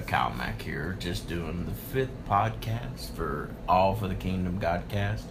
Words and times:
uh, 0.00 0.06
Kyle 0.06 0.32
Mack 0.34 0.62
here, 0.62 0.96
just 0.98 1.28
doing 1.28 1.64
the 1.66 1.72
fifth 1.72 2.26
podcast 2.28 3.14
for 3.14 3.50
All 3.68 3.94
for 3.94 4.08
the 4.08 4.14
Kingdom 4.14 4.60
Godcast. 4.60 5.22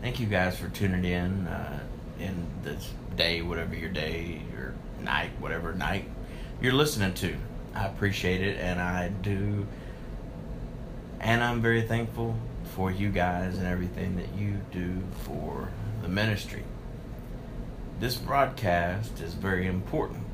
Thank 0.00 0.20
you 0.20 0.26
guys 0.26 0.58
for 0.58 0.68
tuning 0.68 1.04
in 1.04 1.46
uh, 1.46 1.80
in 2.18 2.46
this 2.62 2.92
day, 3.16 3.42
whatever 3.42 3.74
your 3.74 3.90
day, 3.90 4.40
your 4.52 4.74
night, 5.02 5.30
whatever 5.38 5.72
night 5.74 6.08
you're 6.60 6.72
listening 6.72 7.14
to. 7.14 7.36
I 7.74 7.86
appreciate 7.86 8.42
it, 8.42 8.58
and 8.58 8.80
I 8.80 9.08
do, 9.08 9.66
and 11.20 11.42
I'm 11.42 11.60
very 11.60 11.82
thankful 11.82 12.34
for 12.74 12.90
you 12.90 13.10
guys 13.10 13.58
and 13.58 13.66
everything 13.66 14.16
that 14.16 14.34
you 14.36 14.60
do 14.72 15.02
for 15.24 15.70
the 16.02 16.08
ministry. 16.08 16.64
This 18.00 18.16
broadcast 18.16 19.20
is 19.20 19.34
very 19.34 19.66
important 19.66 20.24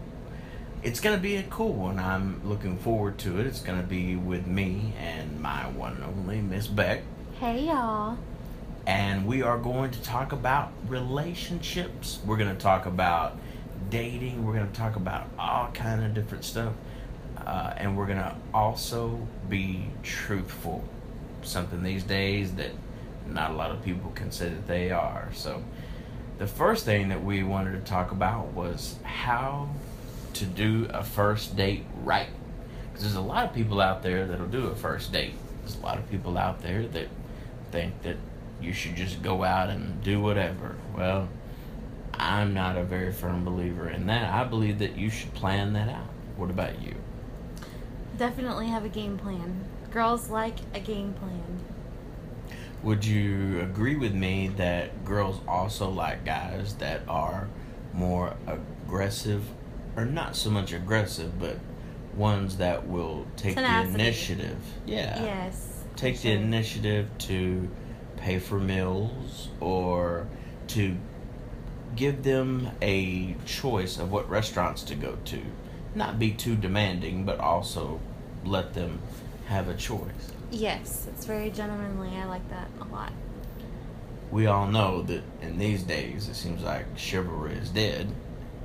it's 0.85 1.01
going 1.01 1.17
to 1.17 1.23
be 1.23 1.37
a 1.37 1.43
cool 1.45 1.73
one. 1.73 1.99
I'm 1.99 2.47
looking 2.47 2.77
forward 2.77 3.17
to 3.21 3.41
it. 3.41 3.47
It's 3.47 3.61
going 3.61 3.81
to 3.81 3.87
be 3.87 4.17
with 4.17 4.47
me 4.47 4.93
and 4.99 5.41
my 5.41 5.67
one 5.69 5.95
and 5.95 6.05
only 6.05 6.43
Miss 6.43 6.67
Bec. 6.67 7.01
Hey, 7.41 7.65
y'all. 7.65 8.19
And 8.87 9.27
we 9.27 9.41
are 9.41 9.57
going 9.57 9.93
to 9.93 10.03
talk 10.03 10.33
about 10.33 10.73
relationships. 10.87 12.19
We're 12.27 12.37
going 12.37 12.55
to 12.55 12.63
talk 12.63 12.85
about 12.85 13.39
dating. 13.89 14.45
We're 14.45 14.53
going 14.53 14.71
to 14.71 14.79
talk 14.79 14.97
about 14.97 15.27
all 15.39 15.71
kind 15.73 16.05
of 16.05 16.13
different 16.13 16.45
stuff. 16.45 16.75
Uh, 17.39 17.73
and 17.79 17.97
we're 17.97 18.07
going 18.07 18.19
to 18.19 18.37
also 18.53 19.27
be 19.49 19.87
truthful. 20.03 20.85
Something 21.43 21.83
these 21.83 22.05
days 22.05 22.53
that 22.57 22.73
not 23.27 23.53
a 23.53 23.55
lot 23.55 23.71
of 23.71 23.83
people 23.83 24.11
can 24.15 24.31
say 24.31 24.51
that 24.51 24.67
they 24.67 24.91
are. 24.91 25.31
So, 25.33 25.63
the 26.37 26.47
first 26.47 26.85
thing 26.85 27.09
that 27.09 27.25
we 27.25 27.43
wanted 27.43 27.73
to 27.73 27.91
talk 27.91 28.11
about 28.11 28.49
was 28.49 28.97
how 29.03 29.69
to 30.35 30.45
do 30.45 30.89
a 30.91 31.03
first 31.03 31.57
date 31.57 31.85
right. 32.03 32.29
Because 32.89 33.03
there's 33.03 33.17
a 33.17 33.21
lot 33.21 33.47
of 33.47 33.55
people 33.55 33.81
out 33.81 34.03
there 34.03 34.27
that'll 34.27 34.47
do 34.47 34.67
a 34.67 34.75
first 34.75 35.13
date. 35.13 35.35
There's 35.61 35.77
a 35.77 35.81
lot 35.81 35.99
of 35.99 36.11
people 36.11 36.39
out 36.39 36.63
there 36.63 36.87
that 36.89 37.09
think 37.71 38.03
that 38.03 38.17
you 38.61 38.73
should 38.73 38.97
just 38.97 39.23
go 39.23 39.43
out 39.43 39.71
and 39.71 40.03
do 40.03 40.21
whatever. 40.21 40.77
Well, 40.97 41.29
I'm 42.15 42.55
not 42.55 42.77
a 42.77 42.85
very 42.85 43.13
firm 43.13 43.45
believer 43.45 43.89
in 43.89 44.07
that. 44.07 44.33
I 44.33 44.45
believe 44.45 44.79
that 44.79 44.97
you 44.97 45.11
should 45.11 45.35
plan 45.35 45.73
that 45.73 45.89
out. 45.89 46.09
What 46.37 46.51
about 46.51 46.81
you? 46.81 46.95
Definitely 48.17 48.69
have 48.69 48.85
a 48.85 48.89
game 48.89 49.19
plan. 49.19 49.65
Girls 49.91 50.29
like 50.31 50.59
a 50.73 50.81
game 50.81 51.15
plan. 51.15 51.61
Would 52.83 53.05
you 53.05 53.61
agree 53.61 53.97
with 53.97 54.15
me 54.15 54.49
that 54.57 55.05
girls 55.05 55.41
also 55.49 55.89
like 55.89 56.25
guys 56.25 56.75
that 56.77 57.01
are 57.09 57.49
more 57.93 58.35
aggressive 58.47 59.45
are 59.97 60.05
not 60.05 60.37
so 60.37 60.51
much 60.51 60.73
aggressive, 60.73 61.39
but 61.39 61.59
ones 62.17 62.57
that 62.59 62.87
will 62.89 63.27
take 63.37 63.55
Tenacity. 63.55 63.93
the 63.93 63.99
initiative. 64.01 64.59
Yeah. 64.87 65.23
Yes. 65.23 65.85
Take 65.97 66.21
the 66.21 66.33
initiative 66.33 67.09
to 67.19 67.69
pay 68.17 68.39
for 68.39 68.59
meals 68.59 69.49
or 69.61 70.27
to 70.69 70.97
give 71.97 72.23
them 72.23 72.71
a 72.83 73.37
choice 73.47 73.99
of 73.99 74.11
what 74.11 74.29
restaurants 74.29 74.83
to 74.85 74.95
go 74.95 75.17
to. 75.27 75.41
Not 75.95 76.19
be 76.19 76.33
too 76.33 76.57
demanding, 76.57 77.25
but 77.25 77.39
also 77.39 78.01
let 78.45 78.75
them 78.75 79.01
have 79.47 79.69
a 79.69 79.75
choice. 79.75 80.33
Yes, 80.51 81.07
it's 81.09 81.25
very 81.25 81.51
gentlemanly. 81.51 82.11
I 82.17 82.25
like 82.25 82.49
that 82.51 82.69
a 82.81 82.85
lot. 82.85 83.13
We 84.31 84.47
all 84.47 84.67
know 84.67 85.03
that 85.03 85.23
in 85.43 85.59
these 85.59 85.83
days, 85.83 86.29
it 86.29 86.35
seems 86.35 86.63
like 86.63 86.87
chivalry 86.97 87.55
is 87.55 87.69
dead. 87.69 88.09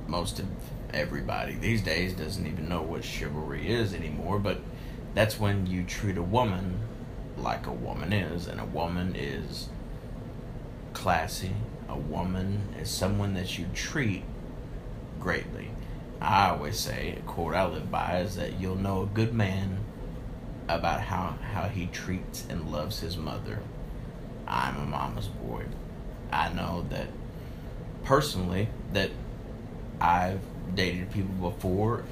Most 0.08 0.40
of 0.40 0.46
everybody 0.94 1.54
these 1.54 1.82
days 1.82 2.12
doesn't 2.12 2.46
even 2.46 2.68
know 2.68 2.82
what 2.82 3.04
chivalry 3.04 3.70
is 3.70 3.94
anymore, 3.94 4.38
but 4.38 4.60
that's 5.14 5.38
when 5.38 5.66
you 5.66 5.84
treat 5.84 6.16
a 6.16 6.22
woman 6.22 6.80
like 7.36 7.66
a 7.66 7.72
woman 7.72 8.12
is, 8.12 8.46
and 8.46 8.60
a 8.60 8.64
woman 8.64 9.14
is 9.16 9.68
classy. 10.92 11.52
A 11.88 11.96
woman 11.96 12.74
is 12.78 12.88
someone 12.88 13.34
that 13.34 13.58
you 13.58 13.66
treat 13.74 14.22
greatly. 15.18 15.70
I 16.20 16.50
always 16.50 16.78
say, 16.78 17.16
a 17.18 17.22
quote 17.22 17.54
I 17.54 17.66
live 17.66 17.90
by 17.90 18.20
is 18.20 18.36
that 18.36 18.60
you'll 18.60 18.76
know 18.76 19.02
a 19.02 19.06
good 19.06 19.34
man 19.34 19.78
about 20.68 21.00
how, 21.00 21.36
how 21.52 21.68
he 21.68 21.86
treats 21.86 22.44
and 22.48 22.70
loves 22.70 23.00
his 23.00 23.16
mother. 23.16 23.60
I'm 24.46 24.76
a 24.76 24.86
mama's 24.86 25.28
boy. 25.28 25.64
I 26.30 26.52
know 26.52 26.86
that 26.90 27.08
personally 28.04 28.68
that 28.92 29.10
I've 30.00 30.40
dated 30.74 31.10
people 31.10 31.50
before. 31.50 32.04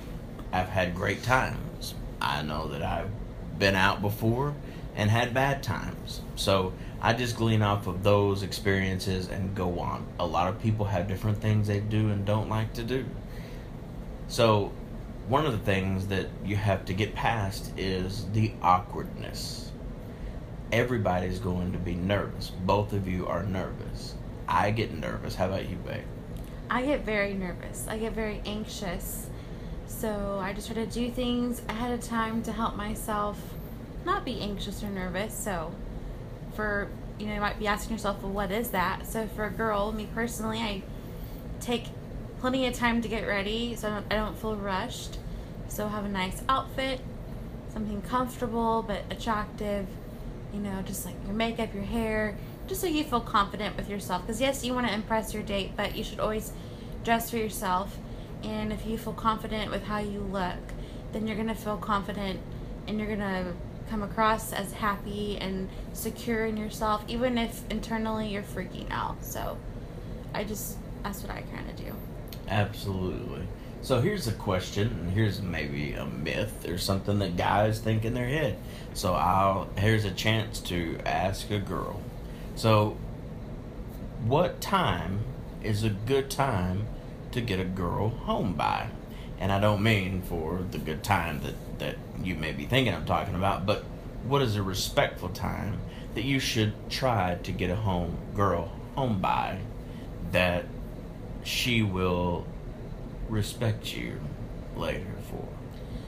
I've 0.53 0.69
had 0.69 0.95
great 0.95 1.23
times. 1.23 1.95
I 2.21 2.43
know 2.43 2.69
that 2.69 2.83
I've 2.83 3.11
been 3.59 3.77
out 3.77 4.01
before 4.01 4.55
and 4.97 5.11
had 5.11 5.33
bad 5.33 5.63
times. 5.63 6.21
So 6.37 6.73
I 7.01 7.13
just 7.13 7.37
glean 7.37 7.63
off 7.63 7.87
of 7.87 8.03
those 8.03 8.43
experiences 8.43 9.29
and 9.29 9.55
go 9.55 9.79
on. 9.79 10.07
A 10.19 10.27
lot 10.27 10.49
of 10.49 10.61
people 10.61 10.87
have 10.87 11.07
different 11.07 11.39
things 11.39 11.69
they 11.69 11.81
do 11.81 12.11
and 12.11 12.25
don't 12.25 12.49
like 12.49 12.73
to 12.75 12.83
do. 12.83 13.05
So 14.27 14.73
one 15.29 15.47
of 15.47 15.53
the 15.53 15.59
things 15.59 16.09
that 16.09 16.27
you 16.45 16.57
have 16.57 16.85
to 16.87 16.95
get 16.95 17.15
past 17.15 17.73
is 17.77 18.27
the 18.33 18.53
awkwardness. 18.63 19.71
Everybody's 20.73 21.39
going 21.39 21.73
to 21.73 21.79
be 21.79 21.95
nervous. 21.95 22.51
Both 22.51 22.93
of 22.93 23.07
you 23.07 23.27
are 23.27 23.43
nervous. 23.43 24.15
I 24.49 24.71
get 24.71 24.93
nervous. 24.97 25.35
How 25.35 25.47
about 25.47 25.69
you, 25.69 25.77
babe? 25.77 26.03
I 26.71 26.85
get 26.85 27.05
very 27.05 27.35
nervous. 27.35 27.87
I 27.89 27.99
get 27.99 28.13
very 28.13 28.43
anxious. 28.45 29.29
So 29.87 30.39
I 30.43 30.53
just 30.53 30.67
try 30.67 30.77
to 30.77 30.87
do 30.87 31.11
things 31.11 31.63
ahead 31.69 31.93
of 31.93 32.03
time 32.05 32.43
to 32.43 32.53
help 32.53 32.77
myself 32.77 33.39
not 34.05 34.25
be 34.25 34.41
anxious 34.41 34.83
or 34.83 34.91
nervous. 34.91 35.35
So 35.35 35.73
for 36.55 36.89
you 37.19 37.27
know, 37.27 37.35
you 37.35 37.41
might 37.41 37.59
be 37.59 37.67
asking 37.67 37.97
yourself, 37.97 38.23
well, 38.23 38.33
what 38.33 38.51
is 38.51 38.71
that? 38.71 39.07
So 39.07 39.27
for 39.27 39.45
a 39.45 39.51
girl, 39.51 39.93
me 39.93 40.09
personally, 40.15 40.59
I 40.59 40.83
take 41.61 41.87
plenty 42.41 42.67
of 42.67 42.75
time 42.75 43.03
to 43.03 43.09
get 43.09 43.27
ready 43.27 43.75
so 43.75 43.89
I 43.89 43.91
don't, 43.91 44.13
I 44.13 44.17
don't 44.17 44.39
feel 44.39 44.57
rushed. 44.57 45.19
So 45.69 45.89
have 45.89 46.05
a 46.05 46.09
nice 46.09 46.43
outfit, 46.49 47.01
something 47.73 48.01
comfortable 48.03 48.85
but 48.87 49.03
attractive, 49.11 49.87
you 50.53 50.61
know, 50.61 50.81
just 50.83 51.05
like 51.05 51.15
your 51.25 51.35
makeup, 51.35 51.75
your 51.75 51.83
hair, 51.83 52.37
just 52.69 52.81
so 52.81 52.87
you 52.87 53.03
feel 53.05 53.21
confident 53.21 53.77
with 53.77 53.89
yourself. 53.89 54.23
Because, 54.23 54.41
yes, 54.41 54.65
you 54.65 54.75
want 54.75 54.87
to 54.87 54.95
impress 54.95 55.35
your 55.35 55.43
date, 55.43 55.73
but 55.77 55.97
you 55.97 56.05
should 56.05 56.21
always 56.21 56.53
dress 57.05 57.31
for 57.31 57.39
yourself. 57.39 57.97
And 58.43 58.73
if 58.73 58.87
you 58.87 58.99
feel 58.99 59.15
confident 59.15 59.71
with 59.71 59.85
how 59.85 59.99
you 59.99 60.21
look, 60.21 60.59
then 61.13 61.27
you're 61.27 61.37
going 61.37 61.49
to 61.49 61.55
feel 61.55 61.77
confident 61.77 62.39
and 62.87 62.99
you're 62.99 63.09
going 63.09 63.19
to 63.19 63.53
come 63.91 64.03
across 64.03 64.53
as 64.53 64.73
happy 64.73 65.39
and 65.39 65.69
secure 65.95 66.47
in 66.47 66.57
yourself, 66.57 67.03
even 67.09 67.39
if 67.39 67.69
internally 67.71 68.29
you're 68.29 68.43
freaking 68.43 68.91
out. 68.91 69.25
So, 69.25 69.57
I 70.35 70.45
just, 70.45 70.77
that's 71.03 71.23
what 71.23 71.33
I 71.33 71.43
kind 71.43 71.69
of 71.69 71.77
do. 71.77 71.95
Absolutely. 72.49 73.43
So 73.81 74.01
here's 74.01 74.27
a 74.27 74.33
question, 74.33 74.89
and 74.89 75.11
here's 75.11 75.41
maybe 75.41 75.93
a 75.93 76.05
myth 76.05 76.69
or 76.69 76.79
something 76.79 77.21
that 77.21 77.37
guys 77.37 77.79
think 77.79 78.05
in 78.05 78.13
their 78.13 78.27
head. 78.27 78.59
So 78.93 79.15
I'll 79.15 79.69
here's 79.77 80.05
a 80.05 80.11
chance 80.11 80.59
to 80.63 80.99
ask 81.07 81.51
a 81.51 81.59
girl. 81.61 82.01
So, 82.59 82.97
what 84.25 84.61
time 84.61 85.21
is 85.63 85.85
a 85.85 85.91
good 85.91 86.29
time 86.29 86.89
to 87.31 87.41
get 87.41 87.61
a 87.61 87.65
girl 87.65 88.09
home 88.09 88.55
by? 88.55 88.89
And 89.39 89.53
I 89.53 89.61
don't 89.61 89.81
mean 89.81 90.23
for 90.23 90.65
the 90.69 90.79
good 90.79 91.05
time 91.05 91.41
that, 91.43 91.79
that 91.79 91.95
you 92.21 92.35
may 92.35 92.51
be 92.51 92.67
thinking 92.67 92.93
I'm 92.93 93.07
talking 93.07 93.37
about, 93.37 93.65
but 93.65 93.85
what 94.25 94.43
is 94.43 94.57
a 94.57 94.63
respectful 94.65 95.29
time 95.29 95.79
that 96.17 96.25
you 96.25 96.41
should 96.41 96.73
try 96.91 97.37
to 97.45 97.53
get 97.53 97.71
a 97.71 97.77
home 97.77 98.19
girl 98.35 98.73
home 98.97 99.21
by 99.21 99.61
that 100.33 100.65
she 101.45 101.83
will 101.83 102.45
respect 103.29 103.97
you 103.97 104.19
later 104.75 105.15
for? 105.31 105.47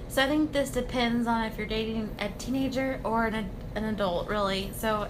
So 0.09 0.25
I 0.25 0.27
think 0.27 0.51
this 0.51 0.71
depends 0.71 1.29
on 1.29 1.45
if 1.45 1.57
you're 1.57 1.69
dating 1.69 2.11
a 2.19 2.29
teenager 2.31 2.99
or 3.05 3.27
an, 3.27 3.49
an 3.77 3.85
adult, 3.85 4.27
really. 4.27 4.73
So 4.75 5.07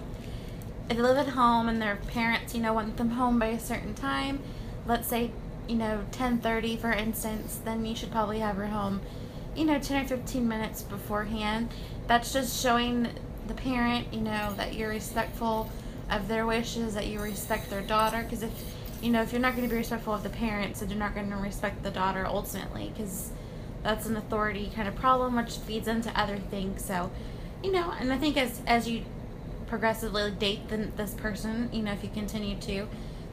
if 0.89 0.97
they 0.97 1.01
live 1.01 1.17
at 1.17 1.29
home 1.29 1.69
and 1.69 1.81
their 1.81 1.95
parents, 2.07 2.53
you 2.53 2.61
know, 2.61 2.73
want 2.73 2.97
them 2.97 3.11
home 3.11 3.39
by 3.39 3.47
a 3.47 3.59
certain 3.59 3.93
time, 3.93 4.39
let's 4.85 5.07
say, 5.07 5.31
you 5.67 5.75
know, 5.75 6.05
10:30 6.11 6.77
for 6.77 6.91
instance, 6.91 7.59
then 7.63 7.85
you 7.85 7.95
should 7.95 8.11
probably 8.11 8.39
have 8.39 8.57
her 8.57 8.67
home, 8.67 9.01
you 9.55 9.65
know, 9.65 9.79
10 9.79 10.03
or 10.03 10.07
15 10.07 10.47
minutes 10.47 10.81
beforehand. 10.81 11.69
That's 12.07 12.33
just 12.33 12.61
showing 12.61 13.09
the 13.47 13.53
parent, 13.53 14.13
you 14.13 14.21
know, 14.21 14.53
that 14.57 14.73
you're 14.73 14.89
respectful 14.89 15.69
of 16.09 16.27
their 16.27 16.45
wishes, 16.45 16.93
that 16.93 17.07
you 17.07 17.21
respect 17.21 17.69
their 17.69 17.81
daughter 17.81 18.23
because 18.23 18.43
if 18.43 18.51
you 19.01 19.09
know, 19.09 19.23
if 19.23 19.31
you're 19.31 19.41
not 19.41 19.55
going 19.55 19.67
to 19.67 19.73
be 19.73 19.77
respectful 19.77 20.13
of 20.13 20.21
the 20.21 20.29
parents, 20.29 20.79
then 20.79 20.89
you're 20.89 20.99
not 20.99 21.15
going 21.15 21.29
to 21.31 21.35
respect 21.35 21.81
the 21.81 21.89
daughter 21.89 22.25
ultimately 22.25 22.91
because 22.93 23.31
that's 23.81 24.05
an 24.05 24.15
authority 24.15 24.71
kind 24.75 24.87
of 24.87 24.95
problem 24.95 25.35
which 25.35 25.57
feeds 25.57 25.87
into 25.87 26.17
other 26.19 26.37
things. 26.37 26.85
So, 26.85 27.09
you 27.63 27.71
know, 27.71 27.91
and 27.99 28.13
I 28.13 28.17
think 28.17 28.37
as 28.37 28.61
as 28.67 28.87
you 28.87 29.03
progressively 29.71 30.29
date 30.31 30.67
the, 30.67 30.89
this 30.97 31.13
person, 31.13 31.69
you 31.71 31.81
know, 31.81 31.93
if 31.93 32.03
you 32.03 32.09
continue 32.09 32.57
to, 32.57 32.85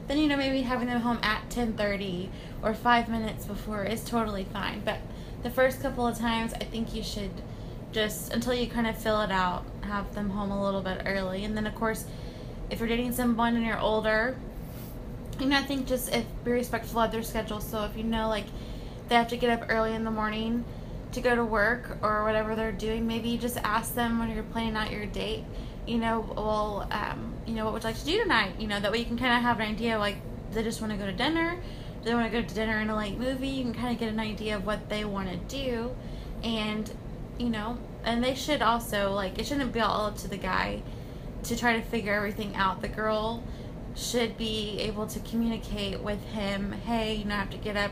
then 0.07 0.17
you 0.17 0.25
know 0.25 0.37
maybe 0.37 0.61
having 0.61 0.87
them 0.87 1.01
home 1.01 1.19
at 1.21 1.49
10:30 1.49 2.29
or 2.63 2.73
5 2.73 3.09
minutes 3.09 3.45
before 3.45 3.83
is 3.83 4.05
totally 4.05 4.45
fine. 4.45 4.81
But 4.85 4.99
the 5.43 5.49
first 5.49 5.81
couple 5.81 6.07
of 6.07 6.17
times, 6.17 6.53
I 6.53 6.63
think 6.63 6.95
you 6.95 7.03
should 7.03 7.31
just 7.91 8.33
until 8.33 8.53
you 8.53 8.67
kind 8.67 8.87
of 8.87 8.97
fill 8.97 9.19
it 9.19 9.31
out, 9.31 9.65
have 9.81 10.15
them 10.15 10.29
home 10.29 10.49
a 10.49 10.63
little 10.63 10.81
bit 10.81 11.01
early. 11.05 11.43
And 11.43 11.57
then, 11.57 11.67
of 11.67 11.75
course, 11.75 12.05
if 12.69 12.79
you're 12.79 12.87
dating 12.87 13.11
someone 13.11 13.57
and 13.57 13.65
you're 13.65 13.77
older, 13.77 14.37
you 15.41 15.45
know, 15.45 15.57
I 15.57 15.63
think 15.63 15.87
just 15.87 16.15
if 16.15 16.25
be 16.45 16.51
respectful 16.51 17.01
of 17.01 17.11
their 17.11 17.21
schedule. 17.21 17.59
So 17.59 17.83
if 17.83 17.97
you 17.97 18.03
know, 18.05 18.29
like, 18.29 18.45
they 19.09 19.15
have 19.15 19.27
to 19.27 19.37
get 19.37 19.49
up 19.49 19.67
early 19.69 19.93
in 19.93 20.05
the 20.05 20.11
morning 20.11 20.63
to 21.11 21.19
go 21.19 21.35
to 21.35 21.43
work 21.43 21.97
or 22.01 22.23
whatever 22.23 22.55
they're 22.55 22.71
doing, 22.71 23.05
maybe 23.07 23.37
just 23.37 23.57
ask 23.57 23.93
them 23.93 24.19
when 24.19 24.29
you're 24.29 24.43
planning 24.43 24.77
out 24.77 24.89
your 24.89 25.05
date, 25.05 25.43
you 25.89 25.97
know, 25.97 26.19
well, 26.35 26.87
um, 26.91 27.33
you 27.45 27.55
know, 27.55 27.65
what 27.65 27.73
would 27.73 27.83
you 27.83 27.89
like 27.89 27.99
to 27.99 28.05
do 28.05 28.21
tonight? 28.21 28.53
You 28.59 28.67
know, 28.67 28.79
that 28.79 28.91
way 28.91 28.99
you 28.99 29.05
can 29.05 29.17
kind 29.17 29.33
of 29.33 29.41
have 29.41 29.59
an 29.59 29.67
idea, 29.67 29.97
like, 29.97 30.17
they 30.51 30.63
just 30.63 30.81
want 30.81 30.93
to 30.93 30.99
go 30.99 31.05
to 31.05 31.11
dinner? 31.11 31.59
Do 32.01 32.09
they 32.09 32.13
want 32.13 32.31
to 32.31 32.41
go 32.41 32.47
to 32.47 32.53
dinner 32.53 32.79
in 32.79 32.89
a 32.89 32.95
late 32.95 33.17
movie? 33.17 33.47
You 33.47 33.63
can 33.63 33.73
kind 33.73 33.93
of 33.93 33.99
get 33.99 34.09
an 34.09 34.19
idea 34.19 34.55
of 34.55 34.65
what 34.65 34.89
they 34.89 35.03
want 35.03 35.29
to 35.29 35.37
do. 35.37 35.95
And, 36.43 36.89
you 37.37 37.49
know, 37.49 37.77
and 38.03 38.23
they 38.23 38.35
should 38.35 38.61
also, 38.61 39.11
like, 39.11 39.37
it 39.39 39.45
shouldn't 39.45 39.73
be 39.73 39.79
all 39.79 40.05
up 40.05 40.17
to 40.19 40.27
the 40.27 40.37
guy 40.37 40.81
to 41.43 41.55
try 41.55 41.73
to 41.75 41.81
figure 41.81 42.13
everything 42.13 42.55
out. 42.55 42.81
The 42.81 42.87
girl 42.87 43.43
should 43.95 44.37
be 44.37 44.79
able 44.79 45.07
to 45.07 45.19
communicate 45.19 45.99
with 45.99 46.23
him, 46.25 46.71
hey, 46.71 47.15
you 47.15 47.25
know, 47.25 47.35
I 47.35 47.39
have 47.39 47.49
to 47.49 47.57
get 47.57 47.75
up 47.75 47.91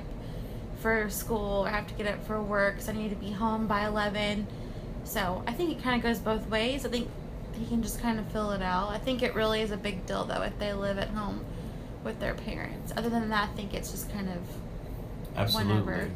for 0.80 1.10
school 1.10 1.66
I 1.68 1.72
have 1.72 1.88
to 1.88 1.94
get 1.96 2.08
up 2.08 2.26
for 2.26 2.42
work, 2.42 2.82
so 2.82 2.92
I 2.92 2.96
need 2.96 3.10
to 3.10 3.16
be 3.16 3.32
home 3.32 3.68
by 3.68 3.86
11. 3.86 4.48
So 5.04 5.44
I 5.48 5.54
think 5.54 5.72
it 5.72 5.84
kind 5.84 5.96
of 5.96 6.04
goes 6.04 6.20
both 6.20 6.48
ways. 6.50 6.86
I 6.86 6.90
think 6.90 7.10
he 7.58 7.66
can 7.66 7.82
just 7.82 8.02
kind 8.02 8.20
of 8.20 8.32
fill 8.32 8.52
it 8.52 8.62
out. 8.62 8.90
I 8.90 8.98
think 8.98 9.24
it 9.24 9.36
really 9.36 9.62
is 9.62 9.72
a 9.72 9.78
big 9.78 10.06
deal, 10.06 10.26
though, 10.26 10.42
if 10.42 10.58
they 10.60 10.74
live 10.74 10.98
at 10.98 11.10
home 11.10 11.44
with 12.04 12.20
their 12.20 12.34
parents. 12.34 12.94
Other 12.96 13.10
than 13.10 13.30
that, 13.30 13.50
I 13.50 13.54
think 13.54 13.74
it's 13.74 13.92
just 13.92 14.12
kind 14.12 14.30
of 14.30 14.38
Absolutely. 15.36 15.74
whenever. 15.74 16.10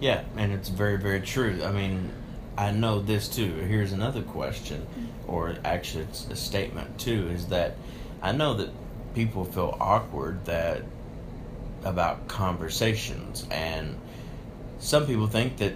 Yeah, 0.00 0.24
and 0.36 0.52
it's 0.52 0.68
very, 0.68 0.98
very 0.98 1.20
true. 1.20 1.60
I 1.64 1.72
mean, 1.72 2.10
I 2.56 2.70
know 2.70 3.00
this 3.00 3.28
too. 3.28 3.52
Here's 3.52 3.92
another 3.92 4.22
question, 4.22 4.82
mm-hmm. 4.82 5.30
or 5.30 5.56
actually, 5.64 6.04
it's 6.04 6.28
a 6.28 6.36
statement 6.36 6.98
too. 6.98 7.28
Is 7.28 7.46
that 7.46 7.76
I 8.22 8.32
know 8.32 8.54
that 8.54 8.70
people 9.14 9.44
feel 9.44 9.76
awkward 9.80 10.44
that 10.46 10.82
about 11.84 12.28
conversations, 12.28 13.46
and 13.50 13.98
some 14.78 15.06
people 15.06 15.26
think 15.26 15.56
that 15.58 15.74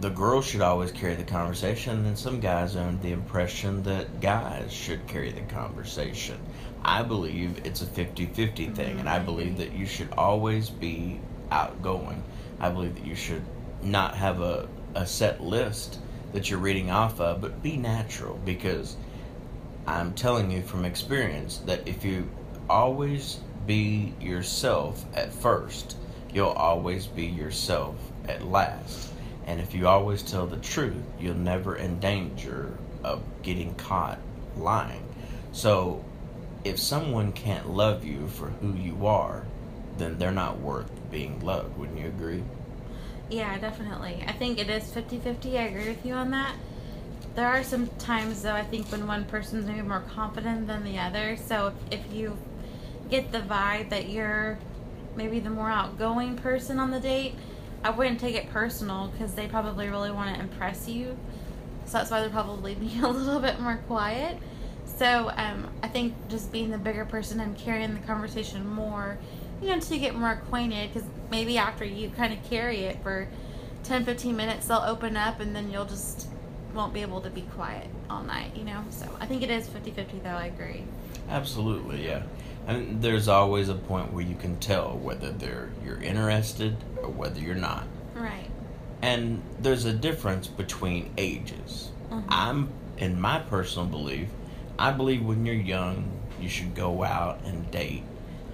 the 0.00 0.10
girl 0.10 0.42
should 0.42 0.62
always 0.62 0.90
carry 0.90 1.14
the 1.14 1.24
conversation, 1.24 2.04
and 2.06 2.18
some 2.18 2.40
guys 2.40 2.76
own 2.76 3.00
the 3.00 3.12
impression 3.12 3.82
that 3.84 4.20
guys 4.20 4.72
should 4.72 5.06
carry 5.06 5.30
the 5.30 5.42
conversation. 5.42 6.38
I 6.84 7.02
believe 7.02 7.60
it's 7.64 7.82
a 7.82 7.86
50 7.86 8.26
50 8.26 8.70
thing, 8.70 8.98
and 8.98 9.08
I 9.08 9.18
believe 9.18 9.58
that 9.58 9.72
you 9.72 9.86
should 9.86 10.12
always 10.16 10.70
be 10.70 11.20
outgoing. 11.50 12.22
I 12.58 12.70
believe 12.70 12.94
that 12.96 13.06
you 13.06 13.14
should 13.14 13.44
not 13.82 14.14
have 14.14 14.40
a, 14.40 14.68
a 14.94 15.06
set 15.06 15.42
list 15.42 15.98
that 16.32 16.50
you're 16.50 16.58
reading 16.58 16.90
off 16.90 17.20
of, 17.20 17.40
but 17.40 17.62
be 17.62 17.76
natural 17.76 18.40
because 18.44 18.96
I'm 19.86 20.14
telling 20.14 20.50
you 20.50 20.62
from 20.62 20.84
experience 20.84 21.58
that 21.66 21.86
if 21.86 22.04
you 22.04 22.28
always 22.68 23.38
be 23.66 24.14
yourself 24.20 25.04
at 25.14 25.32
first, 25.32 25.96
you'll 26.32 26.48
always 26.48 27.06
be 27.06 27.26
yourself 27.26 27.96
at 28.26 28.46
last. 28.46 29.11
And 29.46 29.60
if 29.60 29.74
you 29.74 29.88
always 29.88 30.22
tell 30.22 30.46
the 30.46 30.56
truth, 30.58 31.02
you'll 31.18 31.34
never 31.34 31.76
in 31.76 31.98
danger 31.98 32.76
of 33.02 33.22
getting 33.42 33.74
caught 33.74 34.18
lying. 34.56 35.04
So 35.52 36.04
if 36.64 36.78
someone 36.78 37.32
can't 37.32 37.70
love 37.70 38.04
you 38.04 38.28
for 38.28 38.46
who 38.46 38.74
you 38.74 39.06
are, 39.06 39.44
then 39.98 40.18
they're 40.18 40.30
not 40.30 40.60
worth 40.60 40.90
being 41.10 41.40
loved. 41.40 41.76
Wouldn't 41.76 41.98
you 41.98 42.06
agree? 42.06 42.42
Yeah, 43.28 43.58
definitely. 43.58 44.22
I 44.26 44.32
think 44.32 44.58
it 44.58 44.68
is 44.68 44.92
50 44.92 45.18
50. 45.18 45.58
I 45.58 45.62
agree 45.62 45.88
with 45.88 46.04
you 46.04 46.14
on 46.14 46.30
that. 46.30 46.54
There 47.34 47.46
are 47.46 47.62
some 47.62 47.88
times, 47.98 48.42
though, 48.42 48.52
I 48.52 48.62
think 48.62 48.88
when 48.88 49.06
one 49.06 49.24
person's 49.24 49.66
maybe 49.66 49.82
more 49.82 50.04
confident 50.14 50.66
than 50.66 50.84
the 50.84 50.98
other. 50.98 51.36
So 51.36 51.72
if, 51.90 52.00
if 52.00 52.12
you 52.12 52.36
get 53.08 53.32
the 53.32 53.40
vibe 53.40 53.88
that 53.90 54.08
you're 54.08 54.58
maybe 55.16 55.40
the 55.40 55.50
more 55.50 55.70
outgoing 55.70 56.36
person 56.36 56.78
on 56.78 56.90
the 56.90 57.00
date, 57.00 57.34
I 57.84 57.90
wouldn't 57.90 58.20
take 58.20 58.36
it 58.36 58.50
personal 58.50 59.08
because 59.08 59.34
they 59.34 59.46
probably 59.48 59.88
really 59.88 60.10
want 60.10 60.34
to 60.34 60.40
impress 60.40 60.88
you. 60.88 61.16
So 61.86 61.98
that's 61.98 62.10
why 62.10 62.20
they're 62.20 62.30
probably 62.30 62.74
being 62.76 63.02
a 63.02 63.08
little 63.08 63.40
bit 63.40 63.60
more 63.60 63.76
quiet. 63.88 64.38
So 64.84 65.30
um, 65.36 65.68
I 65.82 65.88
think 65.88 66.14
just 66.28 66.52
being 66.52 66.70
the 66.70 66.78
bigger 66.78 67.04
person 67.04 67.40
and 67.40 67.56
carrying 67.56 67.94
the 67.94 68.00
conversation 68.00 68.68
more, 68.68 69.18
you 69.60 69.68
know, 69.68 69.74
you 69.74 69.98
get 69.98 70.14
more 70.14 70.30
acquainted. 70.30 70.92
Because 70.92 71.08
maybe 71.30 71.58
after 71.58 71.84
you 71.84 72.10
kind 72.10 72.32
of 72.32 72.42
carry 72.44 72.80
it 72.80 73.02
for 73.02 73.28
10, 73.84 74.04
15 74.04 74.36
minutes, 74.36 74.68
they'll 74.68 74.84
open 74.86 75.16
up 75.16 75.40
and 75.40 75.56
then 75.56 75.70
you'll 75.70 75.84
just 75.84 76.28
won't 76.74 76.94
be 76.94 77.02
able 77.02 77.20
to 77.20 77.30
be 77.30 77.42
quiet 77.42 77.88
all 78.08 78.22
night, 78.22 78.56
you 78.56 78.64
know? 78.64 78.84
So 78.90 79.08
I 79.20 79.26
think 79.26 79.42
it 79.42 79.50
is 79.50 79.68
50 79.68 79.90
50, 79.90 80.20
though. 80.20 80.30
I 80.30 80.46
agree. 80.46 80.84
Absolutely, 81.28 82.06
yeah. 82.06 82.22
And 82.66 83.02
there's 83.02 83.28
always 83.28 83.68
a 83.68 83.74
point 83.74 84.12
where 84.12 84.24
you 84.24 84.36
can 84.36 84.58
tell 84.58 84.96
whether 84.96 85.30
they're 85.30 85.70
you're 85.84 86.00
interested 86.00 86.76
or 87.02 87.08
whether 87.08 87.40
you're 87.40 87.54
not. 87.54 87.84
Right. 88.14 88.48
And 89.02 89.42
there's 89.60 89.84
a 89.84 89.92
difference 89.92 90.46
between 90.46 91.12
ages. 91.18 91.90
Mhm. 92.10 92.24
I'm 92.28 92.68
in 92.98 93.20
my 93.20 93.40
personal 93.40 93.88
belief, 93.88 94.28
I 94.78 94.92
believe 94.92 95.24
when 95.24 95.44
you're 95.44 95.54
young, 95.54 96.10
you 96.40 96.48
should 96.48 96.74
go 96.74 97.02
out 97.04 97.40
and 97.44 97.70
date 97.70 98.04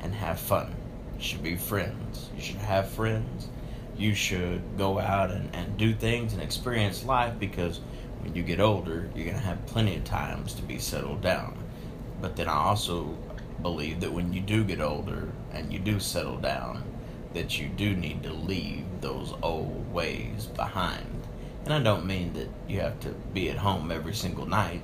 and 0.03 0.15
have 0.15 0.39
fun. 0.39 0.75
You 1.17 1.23
should 1.25 1.43
be 1.43 1.57
friends. 1.57 2.31
You 2.35 2.43
should 2.43 2.57
have 2.57 2.89
friends. 2.89 3.49
You 3.97 4.15
should 4.15 4.63
go 4.79 4.99
out 4.99 5.31
and, 5.31 5.55
and 5.55 5.77
do 5.77 5.93
things 5.93 6.33
and 6.33 6.43
experience 6.43 7.05
life 7.05 7.39
because 7.39 7.81
when 8.21 8.35
you 8.35 8.43
get 8.43 8.61
older, 8.61 9.09
you're 9.15 9.25
going 9.25 9.37
to 9.37 9.43
have 9.43 9.65
plenty 9.67 9.97
of 9.97 10.05
times 10.05 10.55
to 10.55 10.63
be 10.63 10.79
settled 10.79 11.21
down. 11.21 11.57
But 12.21 12.37
then 12.37 12.49
I 12.49 12.55
also 12.55 13.17
believe 13.63 14.01
that 14.01 14.13
when 14.13 14.33
you 14.33 14.41
do 14.41 14.65
get 14.65 14.81
older 14.81 15.33
and 15.53 15.73
you 15.73 15.79
do 15.79 16.01
settle 16.01 16.39
down, 16.39 16.83
that 17.35 17.59
you 17.59 17.69
do 17.69 17.95
need 17.95 18.23
to 18.23 18.33
leave 18.33 18.85
those 19.01 19.35
old 19.43 19.93
ways 19.93 20.47
behind. 20.47 21.27
And 21.65 21.75
I 21.75 21.81
don't 21.81 22.07
mean 22.07 22.33
that 22.35 22.49
you 22.67 22.81
have 22.81 22.99
to 23.01 23.11
be 23.35 23.51
at 23.51 23.59
home 23.59 23.91
every 23.91 24.15
single 24.15 24.47
night. 24.47 24.83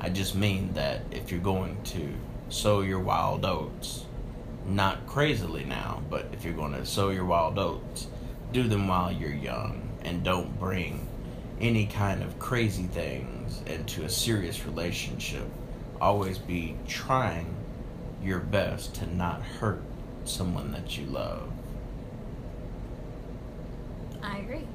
I 0.00 0.08
just 0.08 0.34
mean 0.34 0.72
that 0.74 1.02
if 1.10 1.30
you're 1.30 1.40
going 1.40 1.80
to 1.84 2.14
sow 2.48 2.80
your 2.80 2.98
wild 2.98 3.44
oats, 3.44 4.04
not 4.66 5.06
crazily 5.06 5.64
now, 5.64 6.02
but 6.10 6.26
if 6.32 6.44
you're 6.44 6.54
going 6.54 6.72
to 6.72 6.86
sow 6.86 7.10
your 7.10 7.24
wild 7.24 7.58
oats, 7.58 8.08
do 8.52 8.64
them 8.64 8.88
while 8.88 9.12
you're 9.12 9.30
young 9.30 9.88
and 10.02 10.24
don't 10.24 10.58
bring 10.58 11.06
any 11.60 11.86
kind 11.86 12.22
of 12.22 12.38
crazy 12.38 12.84
things 12.84 13.62
into 13.66 14.04
a 14.04 14.08
serious 14.08 14.64
relationship. 14.66 15.46
Always 16.00 16.38
be 16.38 16.76
trying 16.88 17.54
your 18.24 18.40
best 18.40 18.94
to 18.96 19.14
not 19.14 19.42
hurt 19.42 19.82
someone 20.24 20.72
that 20.72 20.96
you 20.96 21.06
love. 21.06 21.50
I 24.22 24.38
agree. 24.38 24.66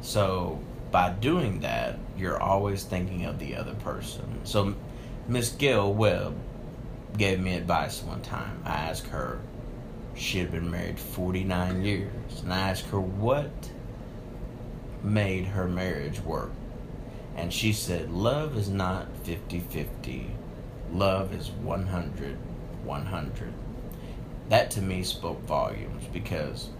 So 0.00 0.58
by 0.90 1.10
doing 1.10 1.60
that, 1.60 1.98
you're 2.16 2.40
always 2.40 2.84
thinking 2.84 3.24
of 3.24 3.38
the 3.38 3.56
other 3.56 3.74
person. 3.74 4.40
So 4.44 4.74
Miss 5.28 5.50
Gail 5.50 5.92
Webb 5.92 6.34
gave 7.16 7.40
me 7.40 7.54
advice 7.54 8.02
one 8.02 8.22
time. 8.22 8.62
I 8.64 8.70
asked 8.70 9.06
her, 9.08 9.40
she 10.14 10.38
had 10.38 10.50
been 10.50 10.70
married 10.70 10.98
49 10.98 11.84
years, 11.84 12.40
and 12.42 12.52
I 12.52 12.70
asked 12.70 12.86
her 12.86 13.00
what 13.00 13.70
made 15.02 15.46
her 15.46 15.68
marriage 15.68 16.20
work. 16.20 16.50
And 17.36 17.52
she 17.52 17.72
said, 17.72 18.10
Love 18.10 18.56
is 18.56 18.68
not 18.68 19.06
50 19.24 19.60
50, 19.60 20.30
love 20.92 21.34
is 21.34 21.50
100 21.50 22.36
100. 22.84 23.52
That 24.48 24.70
to 24.72 24.82
me 24.82 25.02
spoke 25.02 25.42
volumes 25.42 26.04
because 26.12 26.70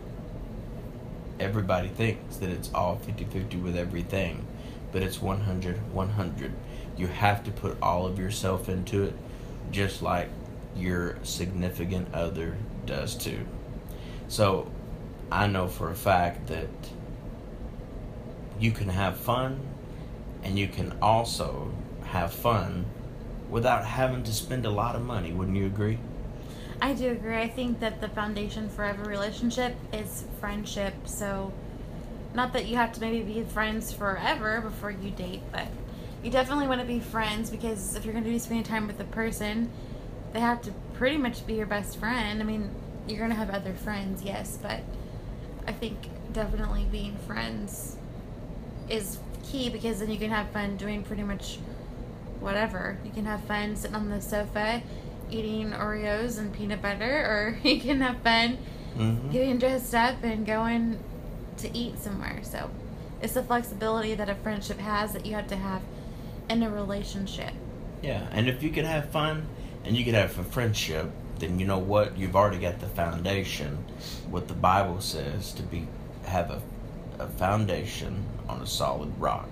everybody 1.39 1.89
thinks 1.89 2.37
that 2.37 2.51
it's 2.51 2.73
all 2.75 2.97
50 2.97 3.25
50 3.25 3.57
with 3.59 3.77
everything, 3.77 4.47
but 4.93 5.03
it's 5.03 5.21
100 5.21 5.93
100. 5.93 6.53
You 6.97 7.07
have 7.09 7.45
to 7.45 7.51
put 7.51 7.81
all 7.83 8.07
of 8.07 8.19
yourself 8.19 8.69
into 8.69 9.05
it, 9.05 9.15
just 9.71 10.03
like 10.03 10.31
your 10.75 11.19
significant 11.23 12.13
other 12.15 12.57
does 12.87 13.15
too. 13.15 13.47
So 14.29 14.71
I 15.31 15.47
know 15.47 15.69
for 15.69 15.91
a 15.91 15.95
fact 15.95 16.47
that 16.49 16.69
you 18.59 18.73
can 18.73 18.89
have 18.89 19.17
fun 19.17 19.61
and 20.43 20.59
you 20.59 20.69
can 20.69 20.97
also 21.01 21.71
have 22.05 22.33
fun 22.33 22.87
without 23.51 23.85
having 23.85 24.23
to 24.25 24.33
spend 24.33 24.67
a 24.67 24.71
lot 24.71 24.95
of 24.95 25.03
money. 25.03 25.33
Wouldn't 25.33 25.57
you 25.57 25.67
agree? 25.67 25.99
I 26.81 26.93
do 26.93 27.11
agree. 27.11 27.37
I 27.37 27.49
think 27.49 27.81
that 27.81 28.01
the 28.01 28.09
foundation 28.09 28.69
for 28.69 28.85
every 28.85 29.09
relationship 29.09 29.75
is 29.93 30.25
friendship. 30.41 30.95
So, 31.07 31.53
not 32.35 32.53
that 32.53 32.67
you 32.67 32.77
have 32.77 32.93
to 32.93 33.01
maybe 33.01 33.23
be 33.23 33.43
friends 33.43 33.93
forever 33.93 34.61
before 34.61 34.91
you 34.91 35.11
date, 35.11 35.43
but 35.51 35.67
you 36.23 36.31
definitely 36.31 36.69
want 36.69 36.81
to 36.81 36.87
be 36.87 37.01
friends 37.01 37.51
because 37.51 37.97
if 37.97 38.05
you're 38.05 38.13
going 38.13 38.25
to 38.25 38.31
be 38.31 38.39
spending 38.39 38.65
time 38.65 38.87
with 38.87 39.01
a 39.01 39.05
person, 39.05 39.71
they 40.33 40.41
have 40.41 40.63
to 40.63 40.73
pretty 40.95 41.17
much 41.17 41.47
be 41.47 41.55
your 41.55 41.67
best 41.67 41.97
friend. 41.99 42.41
I 42.41 42.45
mean, 42.45 42.71
you're 43.09 43.19
going 43.19 43.31
to 43.31 43.37
have 43.37 43.51
other 43.51 43.75
friends, 43.75 44.23
yes, 44.23 44.59
but 44.61 44.81
I 45.67 45.73
think 45.73 45.97
definitely 46.33 46.87
being 46.91 47.17
friends 47.27 47.97
is 48.89 49.19
key 49.43 49.69
because 49.69 50.01
then 50.01 50.11
you 50.11 50.19
can 50.19 50.31
have 50.31 50.51
fun 50.51 50.77
doing 50.77 51.03
pretty 51.03 51.23
much 51.23 51.59
whatever. 52.41 52.99
You 53.05 53.11
can 53.11 53.25
have 53.27 53.43
fun 53.45 53.77
sitting 53.77 53.97
on 53.97 54.09
the 54.09 54.21
sofa 54.21 54.83
eating 55.31 55.73
Oreos 55.73 56.39
and 56.39 56.53
peanut 56.53 56.81
butter, 56.81 57.05
or 57.05 57.59
you 57.69 57.81
can 57.81 58.01
have 58.01 58.19
fun 58.23 58.59
Mm-hmm. 58.97 59.31
getting 59.31 59.59
dressed 59.59 59.95
up 59.95 60.25
and 60.25 60.45
going 60.45 60.99
to 61.59 61.77
eat 61.77 61.99
somewhere. 62.01 62.41
So 62.43 62.69
it's 63.23 63.35
the 63.35 63.45
flexibility 63.45 64.15
that 64.15 64.29
a 64.29 64.35
friendship 64.35 64.79
has 64.79 65.13
that 65.13 65.25
you 65.25 65.35
have 65.35 65.47
to 65.49 65.57
have 65.57 65.83
in 66.49 66.65
a 66.65 66.71
relationship. 66.71 67.53
Yeah, 68.03 68.27
and 68.33 68.49
if 68.49 68.61
you 68.63 68.71
can 68.71 68.85
have 68.87 69.11
fun 69.11 69.47
and 69.85 69.97
you 69.97 70.05
can 70.05 70.15
have 70.15 70.37
a 70.39 70.43
friendship, 70.43 71.11
then 71.39 71.61
you 71.61 71.67
know 71.67 71.79
what? 71.79 72.19
You've 72.19 72.35
already 72.35 72.59
got 72.59 72.81
the 72.81 72.89
foundation. 72.89 73.85
What 74.31 74.49
the 74.49 74.55
Bible 74.55 75.01
says 75.01 75.53
to 75.53 75.63
be 75.63 75.87
have 76.25 76.51
a, 76.51 76.61
a 77.21 77.29
foundation 77.29 78.25
on 78.49 78.61
a 78.63 78.67
solid 78.67 79.13
rock. 79.21 79.49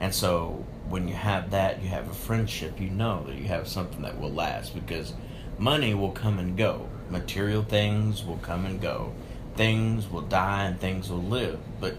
And 0.00 0.14
so 0.14 0.64
when 0.90 1.06
you 1.06 1.14
have 1.14 1.52
that, 1.52 1.80
you 1.82 1.88
have 1.88 2.10
a 2.10 2.14
friendship, 2.14 2.80
you 2.80 2.90
know 2.90 3.24
that 3.26 3.36
you 3.36 3.44
have 3.44 3.68
something 3.68 4.02
that 4.02 4.20
will 4.20 4.32
last 4.32 4.74
because 4.74 5.14
money 5.56 5.94
will 5.94 6.10
come 6.10 6.38
and 6.38 6.56
go. 6.56 6.88
Material 7.08 7.62
things 7.62 8.24
will 8.24 8.38
come 8.38 8.66
and 8.66 8.80
go. 8.80 9.12
Things 9.54 10.10
will 10.10 10.22
die 10.22 10.64
and 10.64 10.80
things 10.80 11.08
will 11.08 11.22
live. 11.22 11.60
But 11.80 11.94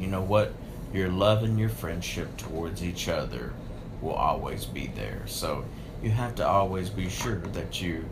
you 0.00 0.06
know 0.06 0.22
what? 0.22 0.54
Your 0.92 1.10
love 1.10 1.42
and 1.42 1.58
your 1.58 1.68
friendship 1.68 2.36
towards 2.38 2.82
each 2.82 3.08
other 3.08 3.52
will 4.00 4.12
always 4.12 4.64
be 4.64 4.86
there. 4.86 5.22
So 5.26 5.64
you 6.02 6.10
have 6.10 6.34
to 6.36 6.46
always 6.46 6.88
be 6.88 7.10
sure 7.10 7.36
that 7.36 7.82
you 7.82 8.04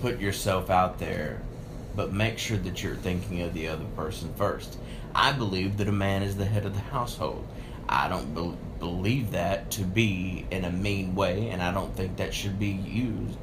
put 0.00 0.20
yourself 0.20 0.70
out 0.70 0.98
there, 0.98 1.40
but 1.96 2.12
make 2.12 2.38
sure 2.38 2.58
that 2.58 2.82
you're 2.82 2.96
thinking 2.96 3.42
of 3.42 3.54
the 3.54 3.68
other 3.68 3.86
person 3.96 4.32
first. 4.34 4.78
I 5.14 5.32
believe 5.32 5.78
that 5.78 5.88
a 5.88 5.92
man 5.92 6.22
is 6.22 6.36
the 6.36 6.44
head 6.44 6.64
of 6.64 6.74
the 6.74 6.80
household. 6.80 7.46
I 7.88 8.08
don't 8.08 8.34
be- 8.34 8.58
believe 8.78 9.30
that 9.30 9.70
to 9.72 9.82
be 9.82 10.46
in 10.50 10.64
a 10.64 10.70
mean 10.70 11.14
way, 11.14 11.48
and 11.48 11.62
I 11.62 11.72
don't 11.72 11.94
think 11.96 12.16
that 12.16 12.34
should 12.34 12.58
be 12.58 12.68
used 12.68 13.38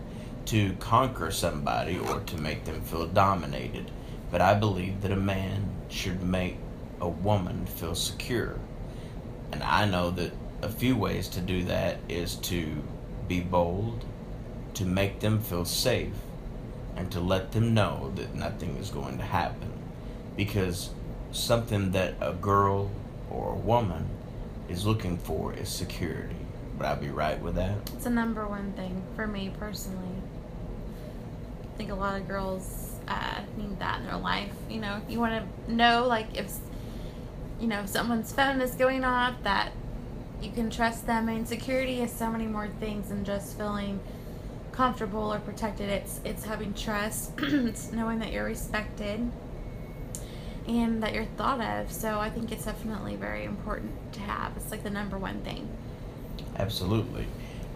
to 0.45 0.73
conquer 0.73 1.31
somebody 1.31 1.97
or 1.97 2.19
to 2.19 2.37
make 2.37 2.65
them 2.65 2.81
feel 2.81 3.07
dominated. 3.07 3.89
But 4.31 4.41
I 4.41 4.53
believe 4.53 5.01
that 5.01 5.11
a 5.11 5.15
man 5.15 5.69
should 5.89 6.21
make 6.21 6.57
a 7.01 7.09
woman 7.09 7.65
feel 7.65 7.95
secure. 7.95 8.59
And 9.51 9.63
I 9.63 9.85
know 9.85 10.11
that 10.11 10.33
a 10.61 10.69
few 10.69 10.95
ways 10.95 11.27
to 11.29 11.41
do 11.41 11.63
that 11.63 11.97
is 12.07 12.35
to 12.35 12.83
be 13.27 13.39
bold, 13.39 14.05
to 14.75 14.85
make 14.85 15.19
them 15.19 15.39
feel 15.39 15.65
safe, 15.65 16.13
and 16.95 17.11
to 17.11 17.19
let 17.19 17.51
them 17.51 17.73
know 17.73 18.11
that 18.15 18.35
nothing 18.35 18.77
is 18.77 18.89
going 18.89 19.17
to 19.17 19.23
happen. 19.23 19.71
Because 20.35 20.91
something 21.31 21.91
that 21.91 22.15
a 22.21 22.33
girl 22.33 22.91
or 23.29 23.53
a 23.53 23.57
woman 23.57 24.09
is 24.69 24.85
looking 24.85 25.17
for 25.17 25.53
is 25.53 25.69
security. 25.69 26.35
Would 26.77 26.85
I'd 26.85 27.01
be 27.01 27.09
right 27.09 27.39
with 27.41 27.55
that? 27.55 27.77
It's 27.93 28.03
the 28.03 28.09
number 28.09 28.47
one 28.47 28.73
thing 28.73 29.03
for 29.15 29.27
me 29.27 29.51
personally. 29.59 30.07
I 31.63 31.77
think 31.77 31.91
a 31.91 31.95
lot 31.95 32.19
of 32.19 32.27
girls 32.27 32.95
uh, 33.07 33.41
need 33.57 33.79
that 33.79 33.99
in 33.99 34.07
their 34.07 34.17
life. 34.17 34.51
You 34.69 34.81
know, 34.81 35.01
you 35.07 35.19
want 35.19 35.43
to 35.67 35.73
know, 35.73 36.07
like, 36.07 36.37
if, 36.37 36.51
you 37.59 37.67
know, 37.67 37.85
someone's 37.85 38.31
phone 38.31 38.61
is 38.61 38.75
going 38.75 39.03
off, 39.03 39.35
that 39.43 39.71
you 40.41 40.51
can 40.51 40.69
trust 40.69 41.07
them. 41.07 41.29
And 41.29 41.47
security 41.47 42.01
is 42.01 42.11
so 42.11 42.29
many 42.29 42.45
more 42.45 42.67
things 42.79 43.09
than 43.09 43.23
just 43.23 43.57
feeling 43.57 43.99
comfortable 44.71 45.33
or 45.33 45.39
protected. 45.39 45.89
It's 45.89 46.19
it's 46.25 46.43
having 46.43 46.73
trust. 46.73 47.31
it's 47.37 47.91
knowing 47.93 48.19
that 48.19 48.31
you're 48.31 48.45
respected 48.45 49.31
and 50.67 51.03
that 51.03 51.13
you're 51.13 51.25
thought 51.25 51.61
of. 51.61 51.91
So 51.91 52.19
I 52.19 52.29
think 52.29 52.51
it's 52.51 52.65
definitely 52.65 53.15
very 53.15 53.45
important 53.45 54.13
to 54.13 54.19
have. 54.21 54.55
It's 54.57 54.71
like 54.71 54.83
the 54.83 54.89
number 54.89 55.17
one 55.17 55.41
thing. 55.41 55.69
Absolutely. 56.57 57.27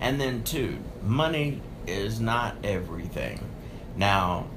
And 0.01 0.19
then, 0.19 0.43
two, 0.43 0.79
money 1.03 1.61
is 1.85 2.19
not 2.19 2.55
everything. 2.63 3.43
Now, 3.97 4.47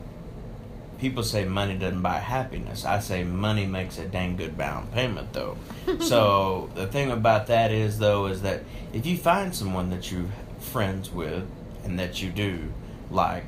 people 0.98 1.24
say 1.24 1.44
money 1.44 1.76
doesn't 1.76 2.02
buy 2.02 2.18
happiness. 2.18 2.84
I 2.84 3.00
say 3.00 3.24
money 3.24 3.66
makes 3.66 3.98
a 3.98 4.06
dang 4.06 4.36
good 4.36 4.56
down 4.56 4.86
payment, 4.88 5.32
though. 5.32 5.56
so, 6.00 6.70
the 6.74 6.86
thing 6.86 7.10
about 7.10 7.48
that 7.48 7.72
is, 7.72 7.98
though, 7.98 8.26
is 8.26 8.42
that 8.42 8.62
if 8.92 9.04
you 9.04 9.16
find 9.16 9.54
someone 9.54 9.90
that 9.90 10.12
you're 10.12 10.26
friends 10.60 11.10
with 11.10 11.44
and 11.82 11.98
that 11.98 12.22
you 12.22 12.30
do 12.30 12.72
like, 13.10 13.44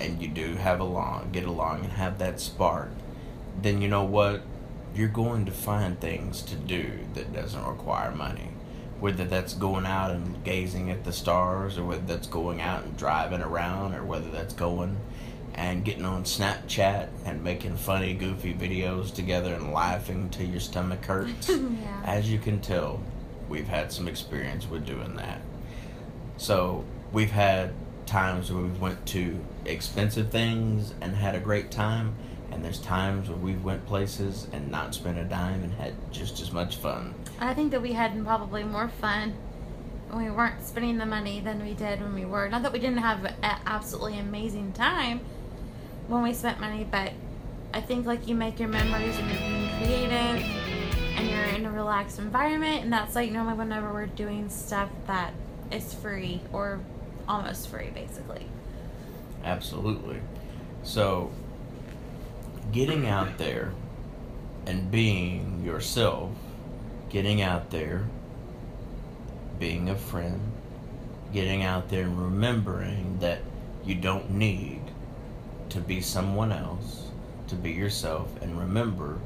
and 0.00 0.22
you 0.22 0.28
do 0.28 0.54
have 0.54 0.80
along, 0.80 1.30
get 1.32 1.44
along, 1.44 1.80
and 1.80 1.92
have 1.92 2.18
that 2.18 2.40
spark, 2.40 2.90
then 3.60 3.82
you 3.82 3.88
know 3.88 4.04
what? 4.04 4.42
You're 4.94 5.08
going 5.08 5.46
to 5.46 5.52
find 5.52 5.98
things 6.00 6.42
to 6.42 6.54
do 6.54 6.98
that 7.14 7.32
doesn't 7.32 7.64
require 7.64 8.10
money 8.12 8.50
whether 9.02 9.24
that's 9.24 9.54
going 9.54 9.84
out 9.84 10.12
and 10.12 10.44
gazing 10.44 10.88
at 10.88 11.02
the 11.02 11.12
stars 11.12 11.76
or 11.76 11.82
whether 11.82 12.06
that's 12.06 12.28
going 12.28 12.60
out 12.60 12.84
and 12.84 12.96
driving 12.96 13.42
around 13.42 13.96
or 13.96 14.04
whether 14.04 14.30
that's 14.30 14.54
going 14.54 14.96
and 15.54 15.84
getting 15.84 16.04
on 16.04 16.22
Snapchat 16.22 17.08
and 17.24 17.42
making 17.42 17.76
funny 17.76 18.14
goofy 18.14 18.54
videos 18.54 19.12
together 19.12 19.54
and 19.54 19.72
laughing 19.72 20.30
till 20.30 20.46
your 20.46 20.60
stomach 20.60 21.04
hurts. 21.04 21.48
yeah. 21.48 22.02
As 22.04 22.30
you 22.30 22.38
can 22.38 22.60
tell, 22.60 23.02
we've 23.48 23.66
had 23.66 23.90
some 23.90 24.06
experience 24.06 24.70
with 24.70 24.86
doing 24.86 25.16
that. 25.16 25.40
So, 26.36 26.84
we've 27.10 27.32
had 27.32 27.72
times 28.06 28.52
where 28.52 28.62
we 28.62 28.70
went 28.78 29.04
to 29.06 29.44
expensive 29.64 30.30
things 30.30 30.94
and 31.00 31.16
had 31.16 31.34
a 31.34 31.40
great 31.40 31.72
time 31.72 32.14
and 32.52 32.64
there's 32.64 32.78
times 32.80 33.28
where 33.28 33.38
we've 33.38 33.64
went 33.64 33.84
places 33.86 34.46
and 34.52 34.70
not 34.70 34.94
spent 34.94 35.18
a 35.18 35.24
dime 35.24 35.64
and 35.64 35.72
had 35.74 35.94
just 36.12 36.40
as 36.40 36.52
much 36.52 36.76
fun. 36.76 37.14
I 37.40 37.54
think 37.54 37.70
that 37.72 37.80
we 37.80 37.92
had 37.92 38.22
probably 38.24 38.62
more 38.62 38.88
fun 38.88 39.34
when 40.10 40.24
we 40.24 40.30
weren't 40.30 40.62
spending 40.62 40.98
the 40.98 41.06
money 41.06 41.40
than 41.40 41.62
we 41.64 41.72
did 41.72 42.00
when 42.00 42.14
we 42.14 42.24
were. 42.24 42.48
Not 42.48 42.62
that 42.62 42.72
we 42.72 42.78
didn't 42.78 42.98
have 42.98 43.24
an 43.24 43.34
absolutely 43.42 44.18
amazing 44.18 44.72
time 44.72 45.20
when 46.08 46.22
we 46.22 46.34
spent 46.34 46.60
money, 46.60 46.86
but 46.88 47.12
I 47.72 47.80
think 47.80 48.06
like 48.06 48.28
you 48.28 48.34
make 48.34 48.60
your 48.60 48.68
memories 48.68 49.18
and 49.18 49.30
you're 49.30 49.38
being 49.38 49.68
creative 49.78 50.44
and 51.16 51.28
you're 51.28 51.44
in 51.44 51.64
a 51.64 51.70
relaxed 51.70 52.18
environment, 52.18 52.84
and 52.84 52.92
that's 52.92 53.14
like 53.14 53.30
normally 53.32 53.56
whenever 53.56 53.92
we're 53.92 54.06
doing 54.06 54.50
stuff 54.50 54.90
that 55.06 55.32
is 55.70 55.94
free 55.94 56.42
or 56.52 56.80
almost 57.26 57.68
free, 57.68 57.88
basically. 57.94 58.46
Absolutely. 59.44 60.20
So, 60.82 61.30
getting 62.70 63.06
out 63.06 63.38
there 63.38 63.72
and 64.66 64.90
being 64.90 65.64
yourself, 65.64 66.30
getting 67.10 67.42
out 67.42 67.70
there, 67.70 68.04
being 69.58 69.88
a 69.90 69.96
friend, 69.96 70.40
getting 71.32 71.62
out 71.62 71.88
there 71.88 72.04
and 72.04 72.20
remembering 72.20 73.18
that 73.20 73.40
you 73.84 73.94
don't 73.94 74.30
need 74.30 74.82
to 75.70 75.80
be 75.80 76.00
someone 76.00 76.52
else, 76.52 77.08
to 77.48 77.54
be 77.54 77.72
yourself, 77.72 78.28
and 78.40 78.58
remember 78.58 79.18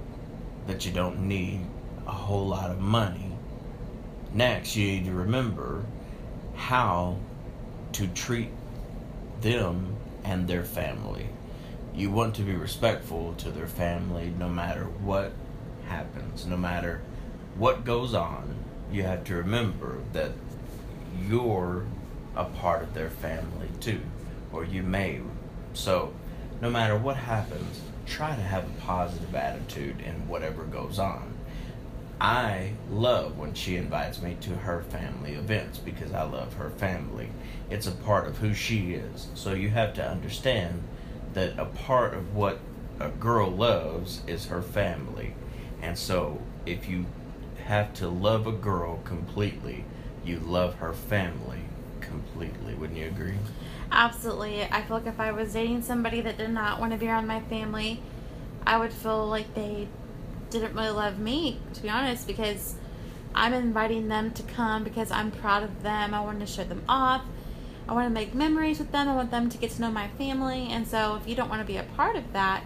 that 0.67 0.87
you 0.87 0.93
don't 0.93 1.29
need 1.29 1.61
a 2.07 2.13
whole 2.13 2.47
lot 2.47 2.71
of 2.71 2.79
money. 2.79 3.33
Next, 4.33 4.77
you 4.77 4.87
need 4.87 5.05
to 5.07 5.13
remember 5.13 5.85
how 6.55 7.17
to 7.93 8.07
treat 8.09 8.51
them 9.41 9.97
and 10.25 10.49
their 10.49 10.65
family. 10.65 11.27
You 11.97 12.11
want 12.11 12.35
to 12.35 12.43
be 12.43 12.55
respectful 12.55 13.33
to 13.39 13.51
their 13.51 13.67
family 13.67 14.31
no 14.39 14.51
matter 14.51 14.85
what 14.85 15.33
happens, 15.89 16.45
no 16.45 16.59
matter 16.59 17.01
what 17.57 17.87
goes 17.87 18.13
on. 18.13 18.55
You 18.93 19.05
have 19.05 19.25
to 19.25 19.37
remember 19.37 20.01
that 20.13 20.33
you're 21.27 21.87
a 22.37 22.45
part 22.45 22.83
of 22.83 22.93
their 22.93 23.09
family 23.09 23.71
too, 23.81 24.03
or 24.53 24.63
you 24.63 24.83
may. 24.83 25.23
So, 25.73 26.13
no 26.61 26.69
matter 26.69 26.99
what 26.99 27.17
happens, 27.17 27.81
try 28.05 28.37
to 28.37 28.43
have 28.43 28.65
a 28.65 28.81
positive 28.83 29.35
attitude 29.35 30.03
in 30.03 30.29
whatever 30.29 30.65
goes 30.65 30.99
on. 30.99 31.33
I 32.21 32.73
love 32.91 33.39
when 33.39 33.55
she 33.55 33.77
invites 33.77 34.21
me 34.21 34.37
to 34.43 34.51
her 34.51 34.83
family 34.83 35.33
events 35.33 35.79
because 35.79 36.13
I 36.13 36.25
love 36.25 36.55
her 36.55 36.71
family. 36.71 37.31
It's 37.71 37.87
a 37.87 37.93
part 37.93 38.27
of 38.27 38.37
who 38.37 38.53
she 38.53 38.93
is. 38.93 39.29
So 39.35 39.55
you 39.55 39.71
have 39.71 39.95
to 39.95 40.07
understand 40.07 40.83
that 41.37 41.59
a 41.59 41.67
part 41.67 42.15
of 42.15 42.35
what 42.35 42.59
a 42.99 43.11
girl 43.11 43.51
loves 43.51 44.23
is 44.27 44.47
her 44.47 44.63
family. 44.63 45.35
And 45.83 45.99
so 45.99 46.41
if 46.65 46.89
you 46.89 47.05
have 47.67 47.93
to 47.95 48.09
love 48.09 48.47
a 48.47 48.53
girl 48.53 49.01
completely, 49.05 49.85
you 50.25 50.39
love 50.39 50.77
her 50.77 50.95
family 50.95 51.61
completely. 52.01 52.73
Wouldn't 52.73 52.99
you 52.99 53.07
agree? 53.07 53.35
Absolutely. 53.93 54.63
I 54.63 54.81
feel 54.81 54.97
like 54.97 55.07
if 55.07 55.21
I 55.21 55.31
was 55.31 55.53
dating 55.53 55.83
somebody 55.83 56.23
that 56.23 56.39
did 56.39 56.51
not 56.51 56.81
want 56.81 56.93
to 56.93 56.99
be 56.99 57.07
around 57.07 57.27
my 57.27 57.41
family, 57.41 58.01
I 58.67 58.79
would 58.79 58.93
feel 58.95 59.27
like 59.27 59.55
they 59.55 59.89
didn't 60.49 60.75
really 60.75 60.89
love 60.89 61.19
me, 61.19 61.61
to 61.75 61.83
be 61.83 61.91
honest, 61.91 62.27
because 62.27 62.77
I'm 63.35 63.53
inviting 63.53 64.09
them 64.09 64.31
to 64.33 64.43
come 64.43 64.85
because 64.85 65.11
I'm 65.11 65.31
proud 65.31 65.63
of 65.63 65.83
them. 65.83 66.15
I 66.15 66.21
want 66.21 66.41
to 66.41 66.47
show 66.47 66.65
them 66.65 66.83
off. 66.89 67.25
I 67.89 67.93
want 67.93 68.07
to 68.07 68.11
make 68.11 68.35
memories 68.35 68.79
with 68.79 68.91
them. 68.93 69.09
I 69.09 69.15
want 69.15 69.31
them 69.31 69.49
to 69.49 69.59
get 69.59 69.71
to 69.73 69.81
know 69.81 69.91
my 69.91 70.09
family. 70.09 70.69
And 70.71 70.87
so 70.87 71.17
if 71.17 71.29
you 71.29 71.37
don't 71.37 71.49
want 71.49 71.61
to 71.61 71.67
be 71.67 71.77
a 71.77 71.85
part 71.85 72.17
of 72.17 72.33
that, 72.33 72.65